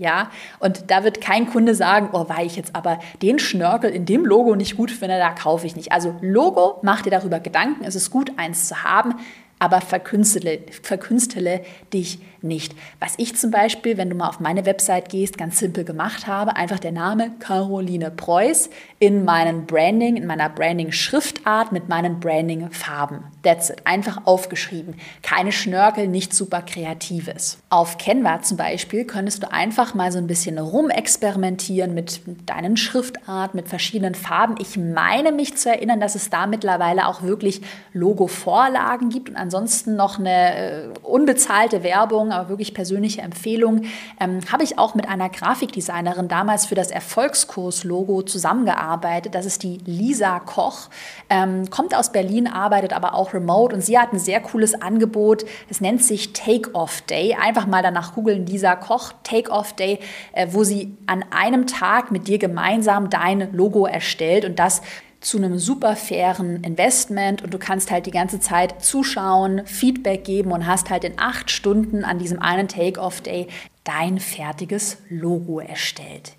ja. 0.00 0.30
Und 0.58 0.90
da 0.90 1.04
wird 1.04 1.20
kein 1.20 1.48
Kunde 1.48 1.76
sagen, 1.76 2.08
oh, 2.12 2.24
weil 2.28 2.46
ich 2.46 2.56
jetzt 2.56 2.74
aber 2.74 2.98
den 3.22 3.38
Schnörkel 3.38 3.90
in 3.90 4.06
dem 4.06 4.26
Logo 4.26 4.56
nicht 4.56 4.76
gut 4.76 4.90
finde, 4.90 5.18
da 5.18 5.30
kaufe 5.30 5.64
ich 5.64 5.76
nicht. 5.76 5.92
Also 5.92 6.16
Logo, 6.20 6.80
mach 6.82 7.02
dir 7.02 7.10
darüber 7.10 7.38
Gedanken, 7.38 7.84
es 7.84 7.94
ist 7.94 8.10
gut, 8.10 8.32
eins 8.36 8.66
zu 8.66 8.82
haben. 8.82 9.14
Aber 9.58 9.80
verkünstele, 9.80 10.60
verkünstele 10.82 11.62
dich 11.92 12.18
nicht. 12.42 12.74
Was 13.00 13.14
ich 13.16 13.36
zum 13.36 13.50
Beispiel, 13.50 13.96
wenn 13.96 14.10
du 14.10 14.16
mal 14.16 14.28
auf 14.28 14.40
meine 14.40 14.66
Website 14.66 15.08
gehst, 15.08 15.38
ganz 15.38 15.58
simpel 15.58 15.84
gemacht 15.84 16.26
habe, 16.26 16.56
einfach 16.56 16.78
der 16.78 16.92
Name 16.92 17.32
Caroline 17.40 18.10
Preuß 18.10 18.70
in 18.98 19.24
meinem 19.24 19.66
Branding, 19.66 20.16
in 20.16 20.26
meiner 20.26 20.48
Branding-Schriftart 20.48 21.72
mit 21.72 21.88
meinen 21.88 22.20
Branding-Farben. 22.20 23.24
That's 23.42 23.70
it. 23.70 23.86
Einfach 23.86 24.26
aufgeschrieben. 24.26 24.94
Keine 25.22 25.52
Schnörkel, 25.52 26.08
nichts 26.08 26.36
super 26.36 26.62
Kreatives. 26.62 27.58
Auf 27.70 27.98
Canva 27.98 28.42
zum 28.42 28.56
Beispiel 28.56 29.04
könntest 29.04 29.42
du 29.42 29.52
einfach 29.52 29.94
mal 29.94 30.12
so 30.12 30.18
ein 30.18 30.26
bisschen 30.26 30.58
rumexperimentieren 30.58 31.94
mit 31.94 32.20
deinen 32.46 32.76
Schriftart, 32.76 33.54
mit 33.54 33.68
verschiedenen 33.68 34.14
Farben. 34.14 34.56
Ich 34.58 34.76
meine 34.76 35.32
mich 35.32 35.56
zu 35.56 35.70
erinnern, 35.70 36.00
dass 36.00 36.14
es 36.14 36.30
da 36.30 36.46
mittlerweile 36.46 37.06
auch 37.08 37.22
wirklich 37.22 37.62
Logo-Vorlagen 37.92 39.08
gibt 39.08 39.30
und 39.30 39.36
ansonsten 39.46 39.94
noch 39.94 40.18
eine 40.18 40.56
äh, 40.56 40.88
unbezahlte 41.02 41.84
Werbung 41.84 42.32
aber 42.32 42.48
wirklich 42.48 42.74
persönliche 42.74 43.22
Empfehlung, 43.22 43.82
ähm, 44.18 44.40
habe 44.50 44.64
ich 44.64 44.76
auch 44.76 44.96
mit 44.96 45.08
einer 45.08 45.28
Grafikdesignerin 45.28 46.26
damals 46.26 46.66
für 46.66 46.74
das 46.74 46.90
Erfolgskurs-Logo 46.90 48.22
zusammengearbeitet. 48.22 49.36
Das 49.36 49.46
ist 49.46 49.62
die 49.62 49.78
Lisa 49.84 50.40
Koch, 50.40 50.88
ähm, 51.30 51.70
kommt 51.70 51.94
aus 51.94 52.10
Berlin, 52.10 52.48
arbeitet 52.48 52.92
aber 52.92 53.14
auch 53.14 53.34
remote 53.34 53.76
und 53.76 53.82
sie 53.82 53.96
hat 53.98 54.12
ein 54.12 54.18
sehr 54.18 54.40
cooles 54.40 54.74
Angebot. 54.82 55.44
Es 55.70 55.80
nennt 55.80 56.02
sich 56.02 56.32
Take-Off 56.32 57.02
Day. 57.02 57.36
Einfach 57.40 57.68
mal 57.68 57.82
danach 57.82 58.14
googeln, 58.14 58.46
Lisa 58.46 58.74
Koch, 58.74 59.12
Take-Off 59.22 59.74
Day, 59.74 60.00
äh, 60.32 60.48
wo 60.50 60.64
sie 60.64 60.96
an 61.06 61.24
einem 61.30 61.68
Tag 61.68 62.10
mit 62.10 62.26
dir 62.26 62.38
gemeinsam 62.38 63.10
dein 63.10 63.52
Logo 63.52 63.86
erstellt 63.86 64.44
und 64.44 64.58
das 64.58 64.82
zu 65.20 65.38
einem 65.38 65.58
super 65.58 65.96
fairen 65.96 66.62
Investment 66.62 67.42
und 67.42 67.52
du 67.52 67.58
kannst 67.58 67.90
halt 67.90 68.06
die 68.06 68.12
ganze 68.12 68.38
Zeit 68.38 68.84
zuschauen, 68.84 69.66
Feedback 69.66 70.24
geben 70.24 70.52
und 70.52 70.66
hast 70.66 70.90
halt 70.90 71.04
in 71.04 71.14
acht 71.16 71.50
Stunden 71.50 72.04
an 72.04 72.18
diesem 72.18 72.40
einen 72.40 72.68
Take-Off-Day 72.68 73.48
dein 73.84 74.20
fertiges 74.20 74.98
Logo 75.08 75.60
erstellt. 75.60 76.35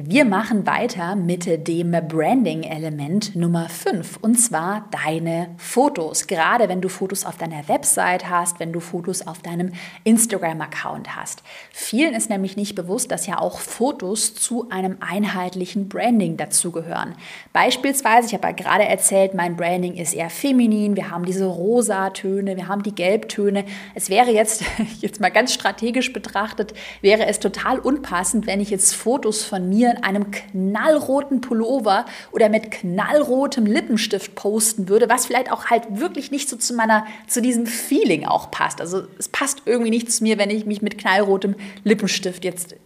Wir 0.00 0.24
machen 0.24 0.64
weiter 0.64 1.16
mit 1.16 1.66
dem 1.66 1.90
Branding-Element 1.90 3.34
Nummer 3.34 3.68
5 3.68 4.18
und 4.22 4.36
zwar 4.36 4.88
deine 4.92 5.48
Fotos. 5.56 6.28
Gerade 6.28 6.68
wenn 6.68 6.80
du 6.80 6.88
Fotos 6.88 7.24
auf 7.24 7.36
deiner 7.36 7.66
Website 7.66 8.30
hast, 8.30 8.60
wenn 8.60 8.72
du 8.72 8.78
Fotos 8.78 9.26
auf 9.26 9.40
deinem 9.40 9.72
Instagram-Account 10.04 11.16
hast. 11.16 11.42
Vielen 11.72 12.14
ist 12.14 12.30
nämlich 12.30 12.56
nicht 12.56 12.76
bewusst, 12.76 13.10
dass 13.10 13.26
ja 13.26 13.40
auch 13.40 13.58
Fotos 13.58 14.36
zu 14.36 14.70
einem 14.70 14.98
einheitlichen 15.00 15.88
Branding 15.88 16.36
dazugehören. 16.36 17.16
Beispielsweise, 17.52 18.28
ich 18.28 18.34
habe 18.34 18.46
ja 18.46 18.52
gerade 18.52 18.84
erzählt, 18.84 19.34
mein 19.34 19.56
Branding 19.56 19.96
ist 19.96 20.14
eher 20.14 20.30
feminin, 20.30 20.94
wir 20.94 21.10
haben 21.10 21.24
diese 21.24 21.46
rosa 21.46 22.10
Töne, 22.10 22.56
wir 22.56 22.68
haben 22.68 22.84
die 22.84 22.94
Gelbtöne. 22.94 23.64
Es 23.96 24.10
wäre 24.10 24.30
jetzt, 24.30 24.62
jetzt 25.00 25.20
mal 25.20 25.30
ganz 25.30 25.52
strategisch 25.52 26.12
betrachtet, 26.12 26.72
wäre 27.00 27.26
es 27.26 27.40
total 27.40 27.80
unpassend, 27.80 28.46
wenn 28.46 28.60
ich 28.60 28.70
jetzt 28.70 28.94
Fotos 28.94 29.42
von 29.42 29.68
mir 29.68 29.87
mir 29.88 29.96
in 29.96 30.04
einem 30.04 30.30
knallroten 30.30 31.40
Pullover 31.40 32.04
oder 32.32 32.48
mit 32.48 32.70
knallrotem 32.70 33.66
Lippenstift 33.66 34.34
posten 34.34 34.88
würde, 34.88 35.08
was 35.08 35.26
vielleicht 35.26 35.50
auch 35.50 35.66
halt 35.66 35.84
wirklich 35.90 36.30
nicht 36.30 36.48
so 36.48 36.56
zu 36.56 36.74
meiner, 36.74 37.06
zu 37.26 37.42
diesem 37.42 37.66
Feeling 37.66 38.26
auch 38.26 38.50
passt. 38.50 38.80
Also 38.80 39.02
es 39.18 39.28
passt 39.28 39.62
irgendwie 39.64 39.90
nicht 39.90 40.12
zu 40.12 40.22
mir, 40.22 40.38
wenn 40.38 40.50
ich 40.50 40.66
mich 40.66 40.82
mit 40.82 40.98
knallrotem 40.98 41.54
Lippenstift 41.84 42.44
jetzt 42.44 42.76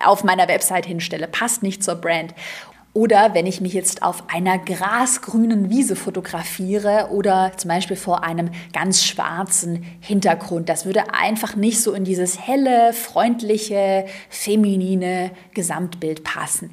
auf 0.00 0.24
meiner 0.24 0.48
Website 0.48 0.86
hinstelle. 0.86 1.28
Passt 1.28 1.62
nicht 1.62 1.82
zur 1.82 1.94
Brand. 1.96 2.34
Oder 2.94 3.32
wenn 3.32 3.46
ich 3.46 3.62
mich 3.62 3.72
jetzt 3.72 4.02
auf 4.02 4.24
einer 4.28 4.58
grasgrünen 4.58 5.70
Wiese 5.70 5.96
fotografiere 5.96 7.08
oder 7.10 7.52
zum 7.56 7.68
Beispiel 7.68 7.96
vor 7.96 8.22
einem 8.22 8.50
ganz 8.74 9.02
schwarzen 9.02 9.82
Hintergrund. 10.00 10.68
Das 10.68 10.84
würde 10.84 11.14
einfach 11.14 11.56
nicht 11.56 11.80
so 11.80 11.94
in 11.94 12.04
dieses 12.04 12.38
helle, 12.38 12.92
freundliche, 12.92 14.04
feminine 14.28 15.30
Gesamtbild 15.54 16.22
passen. 16.22 16.70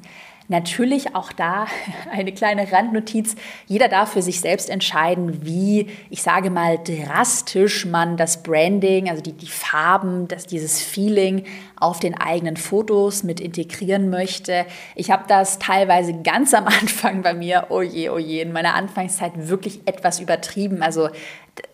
Natürlich 0.50 1.14
auch 1.14 1.30
da 1.30 1.68
eine 2.10 2.32
kleine 2.32 2.72
Randnotiz. 2.72 3.36
Jeder 3.68 3.86
darf 3.86 4.14
für 4.14 4.20
sich 4.20 4.40
selbst 4.40 4.68
entscheiden, 4.68 5.46
wie, 5.46 5.86
ich 6.10 6.22
sage 6.22 6.50
mal, 6.50 6.76
drastisch 6.76 7.86
man 7.86 8.16
das 8.16 8.42
Branding, 8.42 9.08
also 9.08 9.22
die, 9.22 9.32
die 9.32 9.46
Farben, 9.46 10.26
das, 10.26 10.48
dieses 10.48 10.82
Feeling 10.82 11.44
auf 11.76 12.00
den 12.00 12.20
eigenen 12.20 12.56
Fotos 12.56 13.22
mit 13.22 13.38
integrieren 13.38 14.10
möchte. 14.10 14.66
Ich 14.96 15.12
habe 15.12 15.22
das 15.28 15.60
teilweise 15.60 16.20
ganz 16.20 16.52
am 16.52 16.66
Anfang 16.80 17.22
bei 17.22 17.32
mir, 17.32 17.68
oh 17.68 17.82
je, 17.82 18.08
oh 18.08 18.18
je, 18.18 18.40
in 18.40 18.52
meiner 18.52 18.74
Anfangszeit 18.74 19.32
wirklich 19.48 19.82
etwas 19.86 20.18
übertrieben. 20.18 20.82
Also 20.82 21.10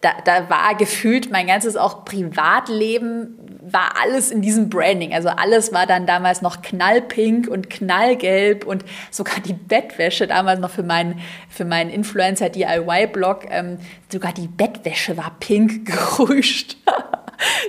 da, 0.03 0.11
da 0.25 0.51
war 0.51 0.75
gefühlt 0.75 1.31
mein 1.31 1.47
ganzes 1.47 1.77
auch 1.77 2.05
Privatleben 2.05 3.39
war 3.73 3.95
alles 4.01 4.31
in 4.31 4.43
diesem 4.43 4.69
Branding. 4.69 5.13
Also 5.13 5.29
alles 5.29 5.73
war 5.73 5.87
dann 5.87 6.07
damals 6.07 6.43
noch 6.43 6.63
knallpink 6.63 7.49
und 7.49 7.69
knallgelb 7.69 8.65
und 8.65 8.85
sogar 9.11 9.41
die 9.41 9.53
Bettwäsche 9.53 10.27
damals 10.27 10.61
noch 10.61 10.71
für 10.71 10.83
meinen, 10.83 11.21
für 11.49 11.65
meinen 11.65 11.91
Influencer 11.91 12.49
DIY-Blog, 12.49 13.47
ähm, 13.51 13.79
sogar 14.11 14.33
die 14.33 14.49
Bettwäsche 14.49 15.17
war 15.17 15.37
pink 15.41 15.87
geruscht. 16.17 16.77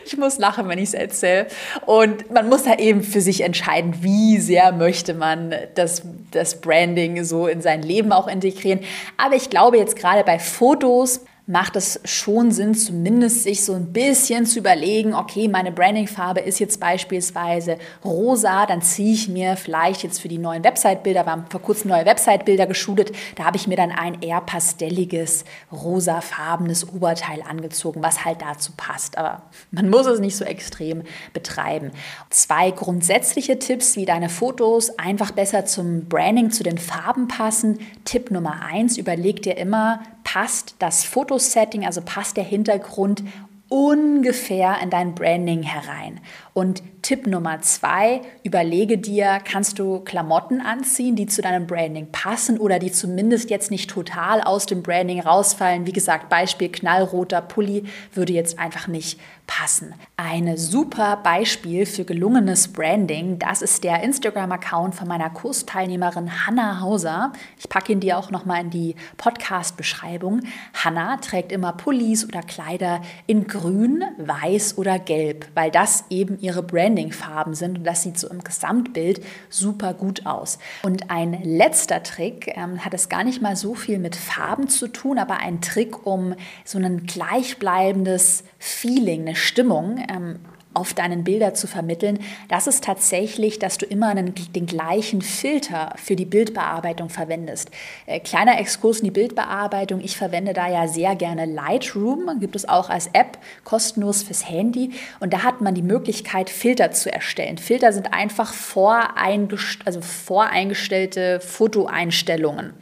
ich 0.05 0.17
muss 0.17 0.37
lachen, 0.37 0.67
wenn 0.69 0.77
ich 0.77 0.89
es 0.89 0.93
erzähle. 0.93 1.47
Und 1.85 2.31
man 2.31 2.47
muss 2.49 2.63
da 2.63 2.75
eben 2.75 3.03
für 3.03 3.21
sich 3.21 3.41
entscheiden, 3.41 3.95
wie 4.01 4.37
sehr 4.37 4.71
möchte 4.71 5.13
man 5.13 5.53
das, 5.75 6.03
das 6.31 6.61
Branding 6.61 7.23
so 7.23 7.47
in 7.47 7.61
sein 7.61 7.81
Leben 7.81 8.11
auch 8.11 8.27
integrieren. 8.27 8.81
Aber 9.17 9.35
ich 9.35 9.49
glaube 9.49 9.77
jetzt 9.77 9.95
gerade 9.95 10.23
bei 10.23 10.39
Fotos, 10.39 11.21
macht 11.47 11.77
es 11.77 12.01
schon 12.03 12.51
Sinn, 12.51 12.75
zumindest 12.75 13.43
sich 13.43 13.63
so 13.63 13.73
ein 13.73 13.93
bisschen 13.93 14.45
zu 14.45 14.59
überlegen, 14.59 15.13
okay, 15.13 15.47
meine 15.47 15.71
Brandingfarbe 15.71 16.41
ist 16.41 16.59
jetzt 16.59 16.81
beispielsweise 16.81 17.77
rosa, 18.03 18.65
dann 18.65 18.81
ziehe 18.81 19.13
ich 19.13 19.29
mir 19.29 19.55
vielleicht 19.55 20.03
jetzt 20.03 20.19
für 20.19 20.27
die 20.27 20.39
neuen 20.39 20.65
Website-Bilder, 20.65 21.25
wir 21.25 21.31
haben 21.31 21.45
vor 21.49 21.61
kurzem 21.61 21.89
neue 21.89 22.05
Website-Bilder 22.05 22.67
geschootet, 22.67 23.13
da 23.35 23.45
habe 23.45 23.55
ich 23.55 23.65
mir 23.65 23.77
dann 23.77 23.91
ein 23.91 24.21
eher 24.21 24.41
pastelliges, 24.41 25.45
rosafarbenes 25.71 26.89
Oberteil 26.89 27.41
angezogen, 27.41 28.03
was 28.03 28.25
halt 28.25 28.41
dazu 28.41 28.73
passt. 28.75 29.17
Aber 29.17 29.43
man 29.71 29.89
muss 29.89 30.05
es 30.05 30.19
nicht 30.19 30.35
so 30.35 30.43
extrem 30.43 31.03
betreiben. 31.31 31.91
Zwei 32.29 32.71
grundsätzliche 32.71 33.57
Tipps, 33.57 33.95
wie 33.95 34.05
deine 34.05 34.27
Fotos 34.27 34.99
einfach 34.99 35.31
besser 35.31 35.63
zum 35.63 36.09
Branding, 36.09 36.51
zu 36.51 36.63
den 36.63 36.77
Farben 36.77 37.29
passen. 37.29 37.79
Tipp 38.03 38.31
Nummer 38.31 38.63
eins, 38.63 38.97
überleg 38.97 39.41
dir 39.41 39.55
immer, 39.55 40.01
passt 40.27 40.75
das 40.79 41.05
Fotosetting, 41.37 41.85
also 41.85 42.01
passt 42.01 42.35
der 42.35 42.43
Hintergrund 42.43 43.23
ungefähr 43.69 44.77
in 44.81 44.89
dein 44.89 45.13
Branding 45.13 45.61
herein. 45.61 46.19
Und 46.53 46.81
Tipp 47.03 47.27
Nummer 47.27 47.61
zwei, 47.61 48.21
überlege 48.43 48.97
dir, 48.97 49.39
kannst 49.43 49.77
du 49.77 49.99
Klamotten 49.99 50.61
anziehen, 50.61 51.15
die 51.15 51.27
zu 51.27 51.43
deinem 51.43 51.67
Branding 51.67 52.11
passen 52.11 52.57
oder 52.57 52.79
die 52.79 52.91
zumindest 52.91 53.51
jetzt 53.51 53.69
nicht 53.69 53.87
total 53.87 54.41
aus 54.41 54.65
dem 54.65 54.81
Branding 54.81 55.19
rausfallen. 55.19 55.85
Wie 55.85 55.93
gesagt, 55.93 56.29
Beispiel 56.29 56.69
knallroter 56.69 57.41
Pulli 57.41 57.83
würde 58.13 58.33
jetzt 58.33 58.57
einfach 58.57 58.87
nicht 58.87 59.19
passen. 59.47 59.95
Ein 60.17 60.57
super 60.57 61.17
Beispiel 61.23 61.85
für 61.85 62.05
gelungenes 62.05 62.67
Branding, 62.67 63.39
das 63.39 63.61
ist 63.61 63.83
der 63.83 64.03
Instagram-Account 64.03 64.93
von 64.93 65.07
meiner 65.07 65.29
Kursteilnehmerin 65.29 66.45
Hanna 66.45 66.81
Hauser. 66.81 67.31
Ich 67.57 67.69
packe 67.69 67.93
ihn 67.93 68.01
dir 68.01 68.17
auch 68.17 68.29
nochmal 68.29 68.61
in 68.61 68.69
die 68.69 68.95
Podcast-Beschreibung. 69.15 70.41
Hanna 70.73 71.17
trägt 71.17 71.51
immer 71.51 71.73
Pullis 71.73 72.25
oder 72.25 72.41
Kleider 72.41 73.01
in 73.25 73.47
grün, 73.47 74.03
weiß 74.17 74.77
oder 74.77 74.99
gelb, 74.99 75.47
weil 75.55 75.71
das 75.71 76.03
eben 76.09 76.39
ihre 76.39 76.61
Branding-Farben 76.61 77.55
sind 77.55 77.79
und 77.79 77.83
das 77.85 78.03
sieht 78.03 78.19
so 78.19 78.27
im 78.29 78.43
Gesamtbild 78.43 79.23
super 79.49 79.93
gut 79.93 80.25
aus. 80.25 80.59
Und 80.83 81.09
ein 81.09 81.41
letzter 81.43 82.03
Trick 82.03 82.53
ähm, 82.55 82.83
hat 82.83 82.93
es 82.93 83.07
gar 83.07 83.23
nicht 83.23 83.41
mal 83.41 83.55
so 83.55 83.75
viel 83.75 83.97
mit 83.97 84.15
Farben 84.15 84.67
zu 84.67 84.89
tun, 84.89 85.17
aber 85.17 85.37
ein 85.37 85.61
Trick, 85.61 86.05
um 86.05 86.35
so 86.65 86.77
ein 86.77 87.05
gleichbleibendes 87.05 88.43
Feeling, 88.59 89.21
eine 89.21 89.36
Stimmung 89.37 90.03
ähm, 90.09 90.39
auf 90.77 90.93
deinen 90.93 91.23
Bilder 91.23 91.55
zu 91.55 91.65
vermitteln, 91.65 92.19
das 92.49 92.67
ist 92.67 92.83
tatsächlich, 92.83 93.57
dass 93.57 93.79
du 93.79 93.85
immer 93.85 94.09
einen, 94.09 94.33
den 94.55 94.67
gleichen 94.67 95.23
Filter 95.23 95.93
für 95.95 96.15
die 96.15 96.25
Bildbearbeitung 96.25 97.09
verwendest. 97.09 97.71
Äh, 98.05 98.19
kleiner 98.19 98.59
Exkurs 98.59 98.99
in 98.99 99.05
die 99.05 99.11
Bildbearbeitung. 99.11 100.01
Ich 100.01 100.15
verwende 100.15 100.53
da 100.53 100.69
ja 100.69 100.87
sehr 100.87 101.15
gerne 101.15 101.45
Lightroom, 101.45 102.39
gibt 102.39 102.55
es 102.55 102.69
auch 102.69 102.89
als 102.91 103.07
App, 103.13 103.39
kostenlos 103.63 104.21
fürs 104.21 104.47
Handy. 104.47 104.91
Und 105.19 105.33
da 105.33 105.43
hat 105.43 105.61
man 105.61 105.73
die 105.73 105.81
Möglichkeit, 105.81 106.49
Filter 106.49 106.91
zu 106.91 107.11
erstellen. 107.11 107.57
Filter 107.57 107.91
sind 107.91 108.13
einfach 108.13 108.53
voreingest 108.53 109.79
also 109.85 110.01
voreingestellte 110.01 111.39
Fotoeinstellungen. 111.39 112.73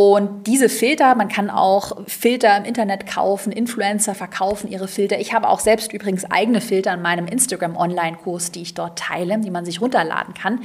Und 0.00 0.46
diese 0.46 0.70
Filter, 0.70 1.14
man 1.14 1.28
kann 1.28 1.50
auch 1.50 1.92
Filter 2.06 2.56
im 2.56 2.64
Internet 2.64 3.06
kaufen, 3.06 3.52
Influencer 3.52 4.14
verkaufen 4.14 4.70
ihre 4.70 4.88
Filter. 4.88 5.20
Ich 5.20 5.34
habe 5.34 5.46
auch 5.46 5.60
selbst 5.60 5.92
übrigens 5.92 6.24
eigene 6.24 6.62
Filter 6.62 6.94
in 6.94 7.02
meinem 7.02 7.26
Instagram-Online-Kurs, 7.26 8.50
die 8.50 8.62
ich 8.62 8.72
dort 8.72 8.98
teile, 8.98 9.38
die 9.40 9.50
man 9.50 9.66
sich 9.66 9.82
runterladen 9.82 10.32
kann. 10.32 10.60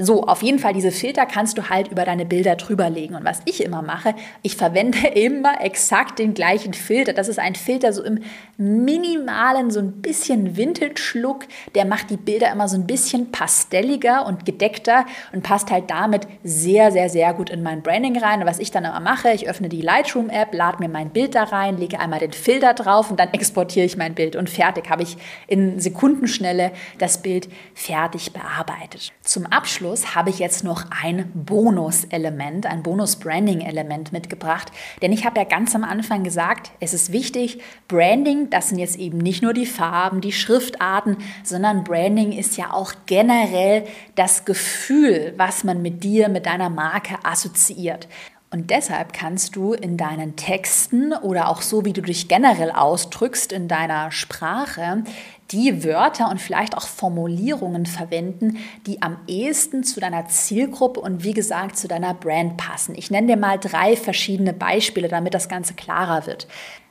So, 0.00 0.22
auf 0.22 0.44
jeden 0.44 0.60
Fall, 0.60 0.74
diese 0.74 0.92
Filter 0.92 1.26
kannst 1.26 1.58
du 1.58 1.70
halt 1.70 1.88
über 1.88 2.04
deine 2.04 2.24
Bilder 2.24 2.54
drüberlegen. 2.54 3.16
Und 3.16 3.24
was 3.24 3.42
ich 3.46 3.64
immer 3.64 3.82
mache, 3.82 4.14
ich 4.42 4.54
verwende 4.54 5.08
immer 5.14 5.60
exakt 5.60 6.20
den 6.20 6.34
gleichen 6.34 6.72
Filter. 6.72 7.12
Das 7.12 7.26
ist 7.26 7.40
ein 7.40 7.56
Filter 7.56 7.92
so 7.92 8.04
im 8.04 8.20
minimalen, 8.56 9.72
so 9.72 9.80
ein 9.80 10.00
bisschen 10.00 10.56
Vintage-Look. 10.56 11.46
Der 11.74 11.84
macht 11.84 12.10
die 12.10 12.16
Bilder 12.16 12.52
immer 12.52 12.68
so 12.68 12.76
ein 12.76 12.86
bisschen 12.86 13.32
pastelliger 13.32 14.24
und 14.24 14.46
gedeckter 14.46 15.04
und 15.32 15.42
passt 15.42 15.72
halt 15.72 15.90
damit 15.90 16.28
sehr, 16.44 16.92
sehr, 16.92 17.08
sehr 17.08 17.34
gut 17.34 17.50
in 17.50 17.64
mein 17.64 17.82
Branding 17.82 18.16
rein. 18.18 18.38
Und 18.38 18.46
was 18.46 18.60
ich 18.60 18.70
dann 18.70 18.84
immer 18.84 19.00
mache, 19.00 19.32
ich 19.32 19.48
öffne 19.48 19.68
die 19.68 19.82
Lightroom-App, 19.82 20.54
lade 20.54 20.78
mir 20.78 20.88
mein 20.88 21.10
Bild 21.10 21.34
da 21.34 21.42
rein, 21.42 21.76
lege 21.76 21.98
einmal 21.98 22.20
den 22.20 22.32
Filter 22.32 22.72
drauf 22.72 23.10
und 23.10 23.18
dann 23.18 23.30
exportiere 23.32 23.86
ich 23.86 23.96
mein 23.96 24.14
Bild. 24.14 24.36
Und 24.36 24.48
fertig 24.48 24.90
habe 24.90 25.02
ich 25.02 25.16
in 25.48 25.80
Sekundenschnelle 25.80 26.70
das 26.98 27.20
Bild 27.20 27.48
fertig 27.74 28.32
bearbeitet. 28.32 29.12
Zum 29.22 29.44
Abschluss 29.46 29.87
Abschluss 29.88 30.14
habe 30.14 30.28
ich 30.28 30.38
jetzt 30.38 30.64
noch 30.64 30.84
ein 31.02 31.30
Bonus-Element, 31.32 32.66
ein 32.66 32.82
Bonus-Branding-Element 32.82 34.12
mitgebracht. 34.12 34.70
Denn 35.00 35.12
ich 35.12 35.24
habe 35.24 35.40
ja 35.40 35.44
ganz 35.44 35.74
am 35.74 35.82
Anfang 35.82 36.24
gesagt, 36.24 36.72
es 36.78 36.92
ist 36.92 37.10
wichtig, 37.10 37.62
Branding, 37.88 38.50
das 38.50 38.68
sind 38.68 38.78
jetzt 38.78 38.98
eben 38.98 39.16
nicht 39.16 39.42
nur 39.42 39.54
die 39.54 39.64
Farben, 39.64 40.20
die 40.20 40.32
Schriftarten, 40.32 41.16
sondern 41.42 41.84
Branding 41.84 42.32
ist 42.32 42.58
ja 42.58 42.70
auch 42.72 42.92
generell 43.06 43.86
das 44.14 44.44
Gefühl, 44.44 45.32
was 45.38 45.64
man 45.64 45.80
mit 45.80 46.04
dir, 46.04 46.28
mit 46.28 46.44
deiner 46.44 46.68
Marke 46.68 47.16
assoziiert. 47.22 48.08
Und 48.50 48.70
deshalb 48.70 49.12
kannst 49.12 49.56
du 49.56 49.74
in 49.74 49.98
deinen 49.98 50.36
Texten 50.36 51.12
oder 51.12 51.48
auch 51.48 51.60
so, 51.60 51.84
wie 51.84 51.92
du 51.92 52.00
dich 52.00 52.28
generell 52.28 52.70
ausdrückst 52.70 53.52
in 53.52 53.68
deiner 53.68 54.10
Sprache, 54.10 55.04
die 55.50 55.84
Wörter 55.84 56.30
und 56.30 56.40
vielleicht 56.40 56.76
auch 56.76 56.86
Formulierungen 56.86 57.84
verwenden, 57.84 58.58
die 58.86 59.02
am 59.02 59.18
ehesten 59.26 59.84
zu 59.84 60.00
deiner 60.00 60.28
Zielgruppe 60.28 61.00
und 61.00 61.24
wie 61.24 61.34
gesagt 61.34 61.76
zu 61.76 61.88
deiner 61.88 62.14
Brand 62.14 62.56
passen. 62.56 62.94
Ich 62.96 63.10
nenne 63.10 63.26
dir 63.26 63.36
mal 63.36 63.58
drei 63.58 63.96
verschiedene 63.96 64.54
Beispiele, 64.54 65.08
damit 65.08 65.34
das 65.34 65.48
Ganze 65.50 65.74
klarer 65.74 66.26
wird. 66.26 66.46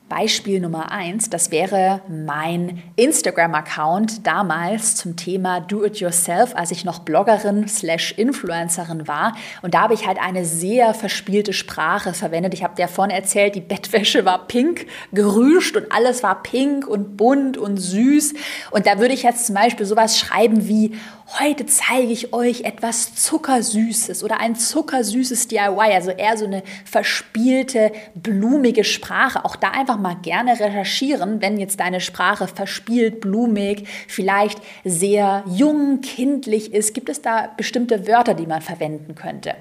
Beispiel 0.09 0.61
Nummer 0.61 0.91
eins, 0.91 1.29
das 1.29 1.51
wäre 1.51 2.01
mein 2.07 2.81
Instagram-Account 2.95 4.25
damals 4.25 4.95
zum 4.95 5.17
Thema 5.17 5.59
Do-It-Yourself, 5.59 6.55
als 6.55 6.71
ich 6.71 6.85
noch 6.85 6.99
Bloggerin 6.99 7.67
slash 7.67 8.13
Influencerin 8.13 9.07
war. 9.07 9.35
Und 9.61 9.73
da 9.73 9.81
habe 9.81 9.93
ich 9.93 10.07
halt 10.07 10.17
eine 10.19 10.45
sehr 10.45 10.93
verspielte 10.93 11.51
Sprache 11.51 12.13
verwendet. 12.13 12.53
Ich 12.53 12.63
habe 12.63 12.75
dir 12.75 12.87
vorhin 12.87 13.15
erzählt, 13.15 13.55
die 13.55 13.61
Bettwäsche 13.61 14.23
war 14.23 14.47
pink 14.47 14.85
gerüscht 15.11 15.75
und 15.75 15.91
alles 15.91 16.23
war 16.23 16.41
pink 16.41 16.87
und 16.87 17.17
bunt 17.17 17.57
und 17.57 17.77
süß. 17.77 18.33
Und 18.71 18.87
da 18.87 18.99
würde 18.99 19.13
ich 19.13 19.23
jetzt 19.23 19.45
zum 19.45 19.55
Beispiel 19.55 19.85
sowas 19.85 20.17
schreiben 20.17 20.67
wie, 20.69 20.95
heute 21.39 21.65
zeige 21.65 22.07
ich 22.07 22.33
euch 22.33 22.61
etwas 22.61 23.15
Zuckersüßes 23.15 24.23
oder 24.23 24.39
ein 24.39 24.55
zuckersüßes 24.55 25.49
DIY, 25.49 25.93
also 25.93 26.11
eher 26.11 26.37
so 26.37 26.45
eine 26.45 26.63
verspielte, 26.85 27.91
blumige 28.15 28.85
Sprache. 28.85 29.43
Auch 29.43 29.57
da 29.57 29.71
einfach 29.71 29.96
mal 30.01 30.15
gerne 30.21 30.59
recherchieren, 30.59 31.41
wenn 31.41 31.57
jetzt 31.57 31.79
deine 31.79 31.99
Sprache 31.99 32.47
verspielt, 32.47 33.21
blumig, 33.21 33.87
vielleicht 34.07 34.61
sehr 34.83 35.43
jung, 35.47 36.01
kindlich 36.01 36.73
ist. 36.73 36.93
Gibt 36.93 37.09
es 37.09 37.21
da 37.21 37.49
bestimmte 37.57 38.07
Wörter, 38.07 38.33
die 38.33 38.47
man 38.47 38.61
verwenden 38.61 39.15
könnte? 39.15 39.55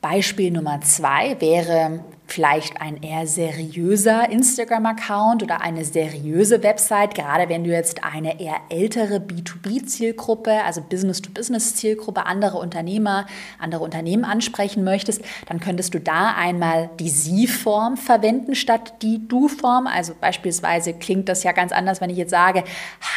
Beispiel 0.00 0.50
Nummer 0.50 0.80
zwei 0.80 1.40
wäre 1.40 2.00
vielleicht 2.32 2.80
ein 2.80 3.02
eher 3.02 3.26
seriöser 3.26 4.30
Instagram-Account 4.30 5.42
oder 5.42 5.60
eine 5.60 5.84
seriöse 5.84 6.62
Website, 6.62 7.14
gerade 7.14 7.48
wenn 7.48 7.64
du 7.64 7.70
jetzt 7.70 8.04
eine 8.04 8.40
eher 8.40 8.56
ältere 8.68 9.16
B2B-Zielgruppe, 9.16 10.62
also 10.64 10.80
Business-to-Business-Zielgruppe, 10.80 12.26
andere 12.26 12.58
Unternehmer, 12.58 13.26
andere 13.58 13.82
Unternehmen 13.82 14.24
ansprechen 14.24 14.84
möchtest, 14.84 15.22
dann 15.46 15.60
könntest 15.60 15.94
du 15.94 16.00
da 16.00 16.34
einmal 16.34 16.90
die 17.00 17.08
Sie-Form 17.08 17.96
verwenden 17.96 18.54
statt 18.54 18.94
die 19.02 19.26
Du-Form. 19.26 19.86
Also 19.86 20.14
beispielsweise 20.20 20.94
klingt 20.94 21.28
das 21.28 21.42
ja 21.42 21.52
ganz 21.52 21.72
anders, 21.72 22.00
wenn 22.00 22.10
ich 22.10 22.16
jetzt 22.16 22.30
sage, 22.30 22.64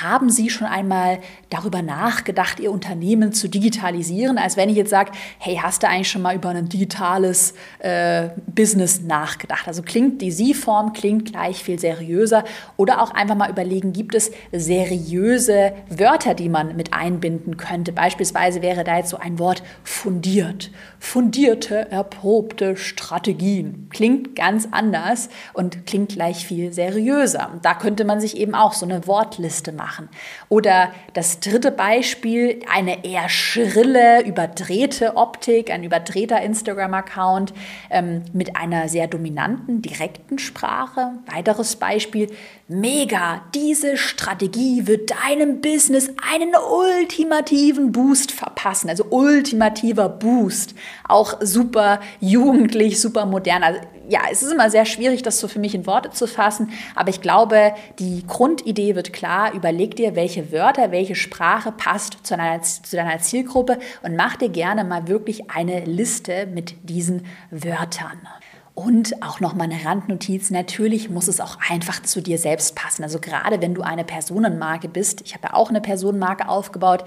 haben 0.01 0.29
Sie 0.29 0.49
schon 0.49 0.67
einmal 0.67 1.19
darüber 1.49 1.81
nachgedacht, 1.81 2.59
Ihr 2.59 2.71
Unternehmen 2.71 3.33
zu 3.33 3.47
digitalisieren, 3.47 4.37
als 4.37 4.57
wenn 4.57 4.69
ich 4.69 4.75
jetzt 4.75 4.89
sage, 4.89 5.11
hey, 5.37 5.59
hast 5.61 5.83
du 5.83 5.87
eigentlich 5.87 6.09
schon 6.09 6.23
mal 6.23 6.35
über 6.35 6.49
ein 6.49 6.67
digitales 6.67 7.53
äh, 7.79 8.29
Business 8.47 9.02
nachgedacht. 9.03 9.67
Also 9.67 9.81
klingt 9.81 10.21
die 10.21 10.31
Sie-Form 10.31 10.93
klingt 10.93 11.31
gleich 11.31 11.63
viel 11.63 11.79
seriöser 11.79 12.43
oder 12.77 13.01
auch 13.01 13.11
einfach 13.11 13.35
mal 13.35 13.49
überlegen, 13.49 13.93
gibt 13.93 14.15
es 14.15 14.31
seriöse 14.51 15.73
Wörter, 15.89 16.33
die 16.33 16.49
man 16.49 16.75
mit 16.75 16.93
einbinden 16.93 17.57
könnte. 17.57 17.91
Beispielsweise 17.91 18.61
wäre 18.61 18.83
da 18.83 18.97
jetzt 18.97 19.09
so 19.09 19.17
ein 19.17 19.39
Wort 19.39 19.63
fundiert. 19.83 20.71
Fundierte, 20.99 21.91
erprobte 21.91 22.77
Strategien. 22.77 23.89
Klingt 23.91 24.35
ganz 24.35 24.67
anders 24.71 25.29
und 25.53 25.85
klingt 25.85 26.13
gleich 26.13 26.45
viel 26.45 26.71
seriöser. 26.73 27.59
Da 27.61 27.73
könnte 27.73 28.05
man 28.05 28.19
sich 28.19 28.37
eben 28.37 28.55
auch 28.55 28.73
so 28.73 28.85
eine 28.85 29.05
Wortliste 29.07 29.71
machen. 29.71 30.09
Oder 30.49 30.91
das 31.13 31.39
dritte 31.39 31.71
Beispiel, 31.71 32.61
eine 32.71 33.03
eher 33.03 33.29
schrille, 33.29 34.23
überdrehte 34.25 35.15
Optik, 35.15 35.71
ein 35.71 35.83
überdrehter 35.83 36.41
Instagram-Account 36.41 37.53
ähm, 37.89 38.23
mit 38.33 38.55
einer 38.55 38.89
sehr 38.93 39.07
dominanten, 39.07 39.81
direkten 39.81 40.39
Sprache. 40.39 41.19
Weiteres 41.29 41.75
Beispiel, 41.75 42.29
mega, 42.69 43.41
diese 43.53 43.97
Strategie 43.97 44.87
wird 44.87 45.11
deinem 45.11 45.59
Business 45.59 46.09
einen 46.31 46.53
ultimativen 46.55 47.91
Boost 47.91 48.31
verpassen. 48.31 48.89
Also 48.89 49.03
ultimativer 49.09 50.07
Boost. 50.07 50.73
Auch 51.07 51.41
super 51.41 51.99
jugendlich, 52.21 53.01
super 53.01 53.25
modern. 53.25 53.63
Also 53.63 53.81
ja, 54.09 54.21
es 54.31 54.43
ist 54.43 54.51
immer 54.51 54.69
sehr 54.69 54.85
schwierig, 54.85 55.23
das 55.23 55.39
so 55.39 55.47
für 55.47 55.59
mich 55.59 55.75
in 55.75 55.85
Worte 55.85 56.11
zu 56.11 56.27
fassen, 56.27 56.71
aber 56.95 57.09
ich 57.09 57.21
glaube, 57.21 57.73
die 57.99 58.25
Grundidee 58.27 58.95
wird 58.95 59.13
klar. 59.13 59.53
Überleg 59.53 59.95
dir, 59.95 60.15
welche 60.15 60.51
Wörter, 60.51 60.91
welche 60.91 61.15
Sprache 61.15 61.71
passt 61.71 62.17
zu 62.23 62.35
deiner, 62.35 62.61
zu 62.61 62.95
deiner 62.95 63.19
Zielgruppe 63.19 63.79
und 64.01 64.15
mach 64.15 64.35
dir 64.35 64.49
gerne 64.49 64.83
mal 64.83 65.07
wirklich 65.07 65.49
eine 65.49 65.85
Liste 65.85 66.47
mit 66.47 66.75
diesen 66.83 67.25
Wörtern. 67.49 68.27
Und 68.75 69.21
auch 69.21 69.39
noch 69.39 69.53
mal 69.53 69.65
eine 69.65 69.85
Randnotiz, 69.85 70.49
natürlich 70.49 71.07
muss 71.09 71.27
es 71.27 71.39
auch 71.39 71.57
einfach 71.69 72.01
zu 72.01 72.21
dir 72.21 72.39
selbst 72.39 72.75
passen. 72.75 73.03
Also 73.03 73.19
gerade 73.19 73.61
wenn 73.61 73.75
du 73.75 73.83
eine 73.83 74.03
Personenmarke 74.03 74.87
bist, 74.87 75.21
ich 75.25 75.35
habe 75.35 75.49
ja 75.49 75.53
auch 75.53 75.69
eine 75.69 75.79
Personenmarke 75.79 76.49
aufgebaut, 76.49 77.03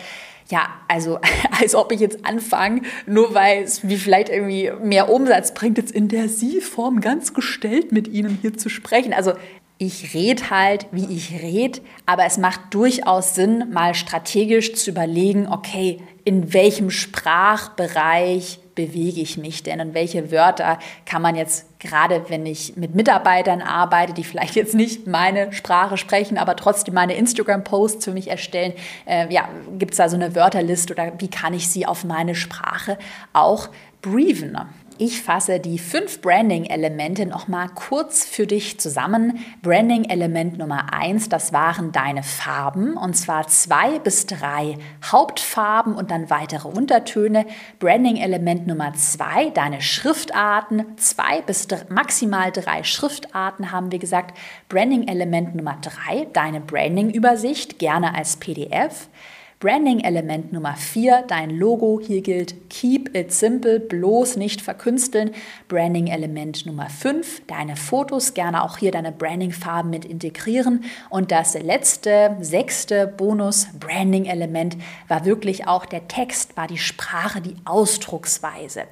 ja, 0.48 0.68
also 0.86 1.18
als 1.60 1.74
ob 1.74 1.90
ich 1.90 1.98
jetzt 1.98 2.24
anfange, 2.24 2.82
nur 3.06 3.34
weil 3.34 3.64
es 3.64 3.88
wie 3.88 3.96
vielleicht 3.96 4.28
irgendwie 4.28 4.70
mehr 4.80 5.10
Umsatz 5.10 5.54
bringt, 5.54 5.78
jetzt 5.78 5.90
in 5.90 6.06
der 6.06 6.28
Sie-Form 6.28 7.00
ganz 7.00 7.34
gestellt 7.34 7.90
mit 7.90 8.06
Ihnen 8.06 8.38
hier 8.40 8.56
zu 8.56 8.68
sprechen. 8.68 9.12
Also 9.12 9.32
ich 9.78 10.14
rede 10.14 10.50
halt, 10.50 10.86
wie 10.92 11.12
ich 11.12 11.42
rede, 11.42 11.80
aber 12.06 12.26
es 12.26 12.38
macht 12.38 12.60
durchaus 12.70 13.34
Sinn, 13.34 13.72
mal 13.72 13.94
strategisch 13.94 14.72
zu 14.74 14.90
überlegen, 14.90 15.48
okay, 15.48 16.00
in 16.24 16.54
welchem 16.54 16.90
Sprachbereich 16.90 18.60
bewege 18.76 19.20
ich 19.20 19.36
mich 19.36 19.64
denn 19.64 19.80
und 19.80 19.94
welche 19.94 20.30
Wörter 20.30 20.78
kann 21.04 21.22
man 21.22 21.34
jetzt 21.34 21.66
gerade, 21.80 22.26
wenn 22.28 22.46
ich 22.46 22.76
mit 22.76 22.94
Mitarbeitern 22.94 23.60
arbeite, 23.62 24.12
die 24.12 24.22
vielleicht 24.22 24.54
jetzt 24.54 24.74
nicht 24.74 25.08
meine 25.08 25.52
Sprache 25.52 25.96
sprechen, 25.96 26.38
aber 26.38 26.54
trotzdem 26.54 26.94
meine 26.94 27.14
Instagram-Posts 27.14 28.04
für 28.04 28.12
mich 28.12 28.28
erstellen, 28.28 28.74
äh, 29.06 29.32
ja, 29.32 29.48
gibt 29.78 29.92
es 29.92 29.96
da 29.96 30.08
so 30.08 30.14
eine 30.14 30.36
Wörterliste 30.36 30.92
oder 30.92 31.12
wie 31.18 31.28
kann 31.28 31.54
ich 31.54 31.68
sie 31.68 31.86
auf 31.86 32.04
meine 32.04 32.36
Sprache 32.36 32.98
auch 33.32 33.70
briefen? 34.02 34.56
Ich 34.98 35.20
fasse 35.20 35.60
die 35.60 35.78
fünf 35.78 36.22
Branding-Elemente 36.22 37.26
nochmal 37.26 37.68
kurz 37.74 38.24
für 38.24 38.46
dich 38.46 38.80
zusammen. 38.80 39.44
Branding-Element 39.60 40.56
Nummer 40.56 40.90
eins, 40.90 41.28
das 41.28 41.52
waren 41.52 41.92
deine 41.92 42.22
Farben 42.22 42.96
und 42.96 43.14
zwar 43.14 43.46
zwei 43.46 43.98
bis 43.98 44.24
drei 44.24 44.78
Hauptfarben 45.04 45.94
und 45.94 46.10
dann 46.10 46.30
weitere 46.30 46.68
Untertöne. 46.68 47.44
Branding-Element 47.78 48.66
Nummer 48.66 48.94
zwei, 48.94 49.50
deine 49.50 49.82
Schriftarten, 49.82 50.96
zwei 50.96 51.42
bis 51.42 51.68
drei, 51.68 51.82
maximal 51.90 52.50
drei 52.50 52.82
Schriftarten 52.82 53.72
haben 53.72 53.92
wir 53.92 53.98
gesagt. 53.98 54.38
Branding-Element 54.70 55.54
Nummer 55.56 55.76
drei, 55.82 56.26
deine 56.32 56.60
Branding-Übersicht, 56.60 57.78
gerne 57.78 58.14
als 58.14 58.38
PDF. 58.38 59.08
Branding-Element 59.58 60.52
Nummer 60.52 60.74
4, 60.76 61.24
dein 61.28 61.48
Logo. 61.48 61.98
Hier 62.06 62.20
gilt 62.20 62.68
Keep 62.68 63.16
it 63.16 63.32
simple, 63.32 63.80
bloß 63.80 64.36
nicht 64.36 64.60
verkünsteln. 64.60 65.30
Branding-Element 65.68 66.66
Nummer 66.66 66.90
5, 66.90 67.46
deine 67.46 67.74
Fotos, 67.74 68.34
gerne 68.34 68.62
auch 68.62 68.76
hier 68.76 68.90
deine 68.90 69.12
Branding-Farben 69.12 69.88
mit 69.88 70.04
integrieren. 70.04 70.84
Und 71.08 71.32
das 71.32 71.54
letzte, 71.54 72.36
sechste 72.38 73.06
Bonus-Branding-Element 73.06 74.76
war 75.08 75.24
wirklich 75.24 75.66
auch 75.66 75.86
der 75.86 76.06
Text, 76.06 76.54
war 76.58 76.66
die 76.66 76.76
Sprache, 76.76 77.40
die 77.40 77.56
Ausdrucksweise. 77.64 78.82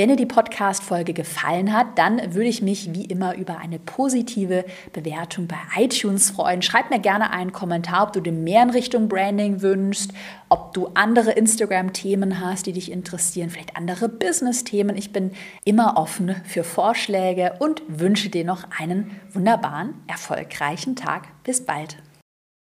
Wenn 0.00 0.08
dir 0.08 0.16
die 0.16 0.24
Podcast-Folge 0.24 1.12
gefallen 1.12 1.74
hat, 1.74 1.98
dann 1.98 2.32
würde 2.32 2.48
ich 2.48 2.62
mich 2.62 2.94
wie 2.94 3.04
immer 3.04 3.36
über 3.36 3.58
eine 3.58 3.78
positive 3.78 4.64
Bewertung 4.94 5.46
bei 5.46 5.58
iTunes 5.76 6.30
freuen. 6.30 6.62
Schreib 6.62 6.88
mir 6.88 7.00
gerne 7.00 7.30
einen 7.32 7.52
Kommentar, 7.52 8.04
ob 8.04 8.14
du 8.14 8.20
dir 8.20 8.32
mehr 8.32 8.62
in 8.62 8.70
Richtung 8.70 9.10
Branding 9.10 9.60
wünschst, 9.60 10.12
ob 10.48 10.72
du 10.72 10.88
andere 10.94 11.32
Instagram-Themen 11.32 12.40
hast, 12.40 12.64
die 12.64 12.72
dich 12.72 12.90
interessieren, 12.90 13.50
vielleicht 13.50 13.76
andere 13.76 14.08
Business-Themen. 14.08 14.96
Ich 14.96 15.12
bin 15.12 15.32
immer 15.66 15.98
offen 15.98 16.34
für 16.46 16.64
Vorschläge 16.64 17.56
und 17.58 17.82
wünsche 17.86 18.30
dir 18.30 18.46
noch 18.46 18.64
einen 18.78 19.20
wunderbaren, 19.34 19.92
erfolgreichen 20.06 20.96
Tag. 20.96 21.28
Bis 21.44 21.62
bald. 21.62 21.98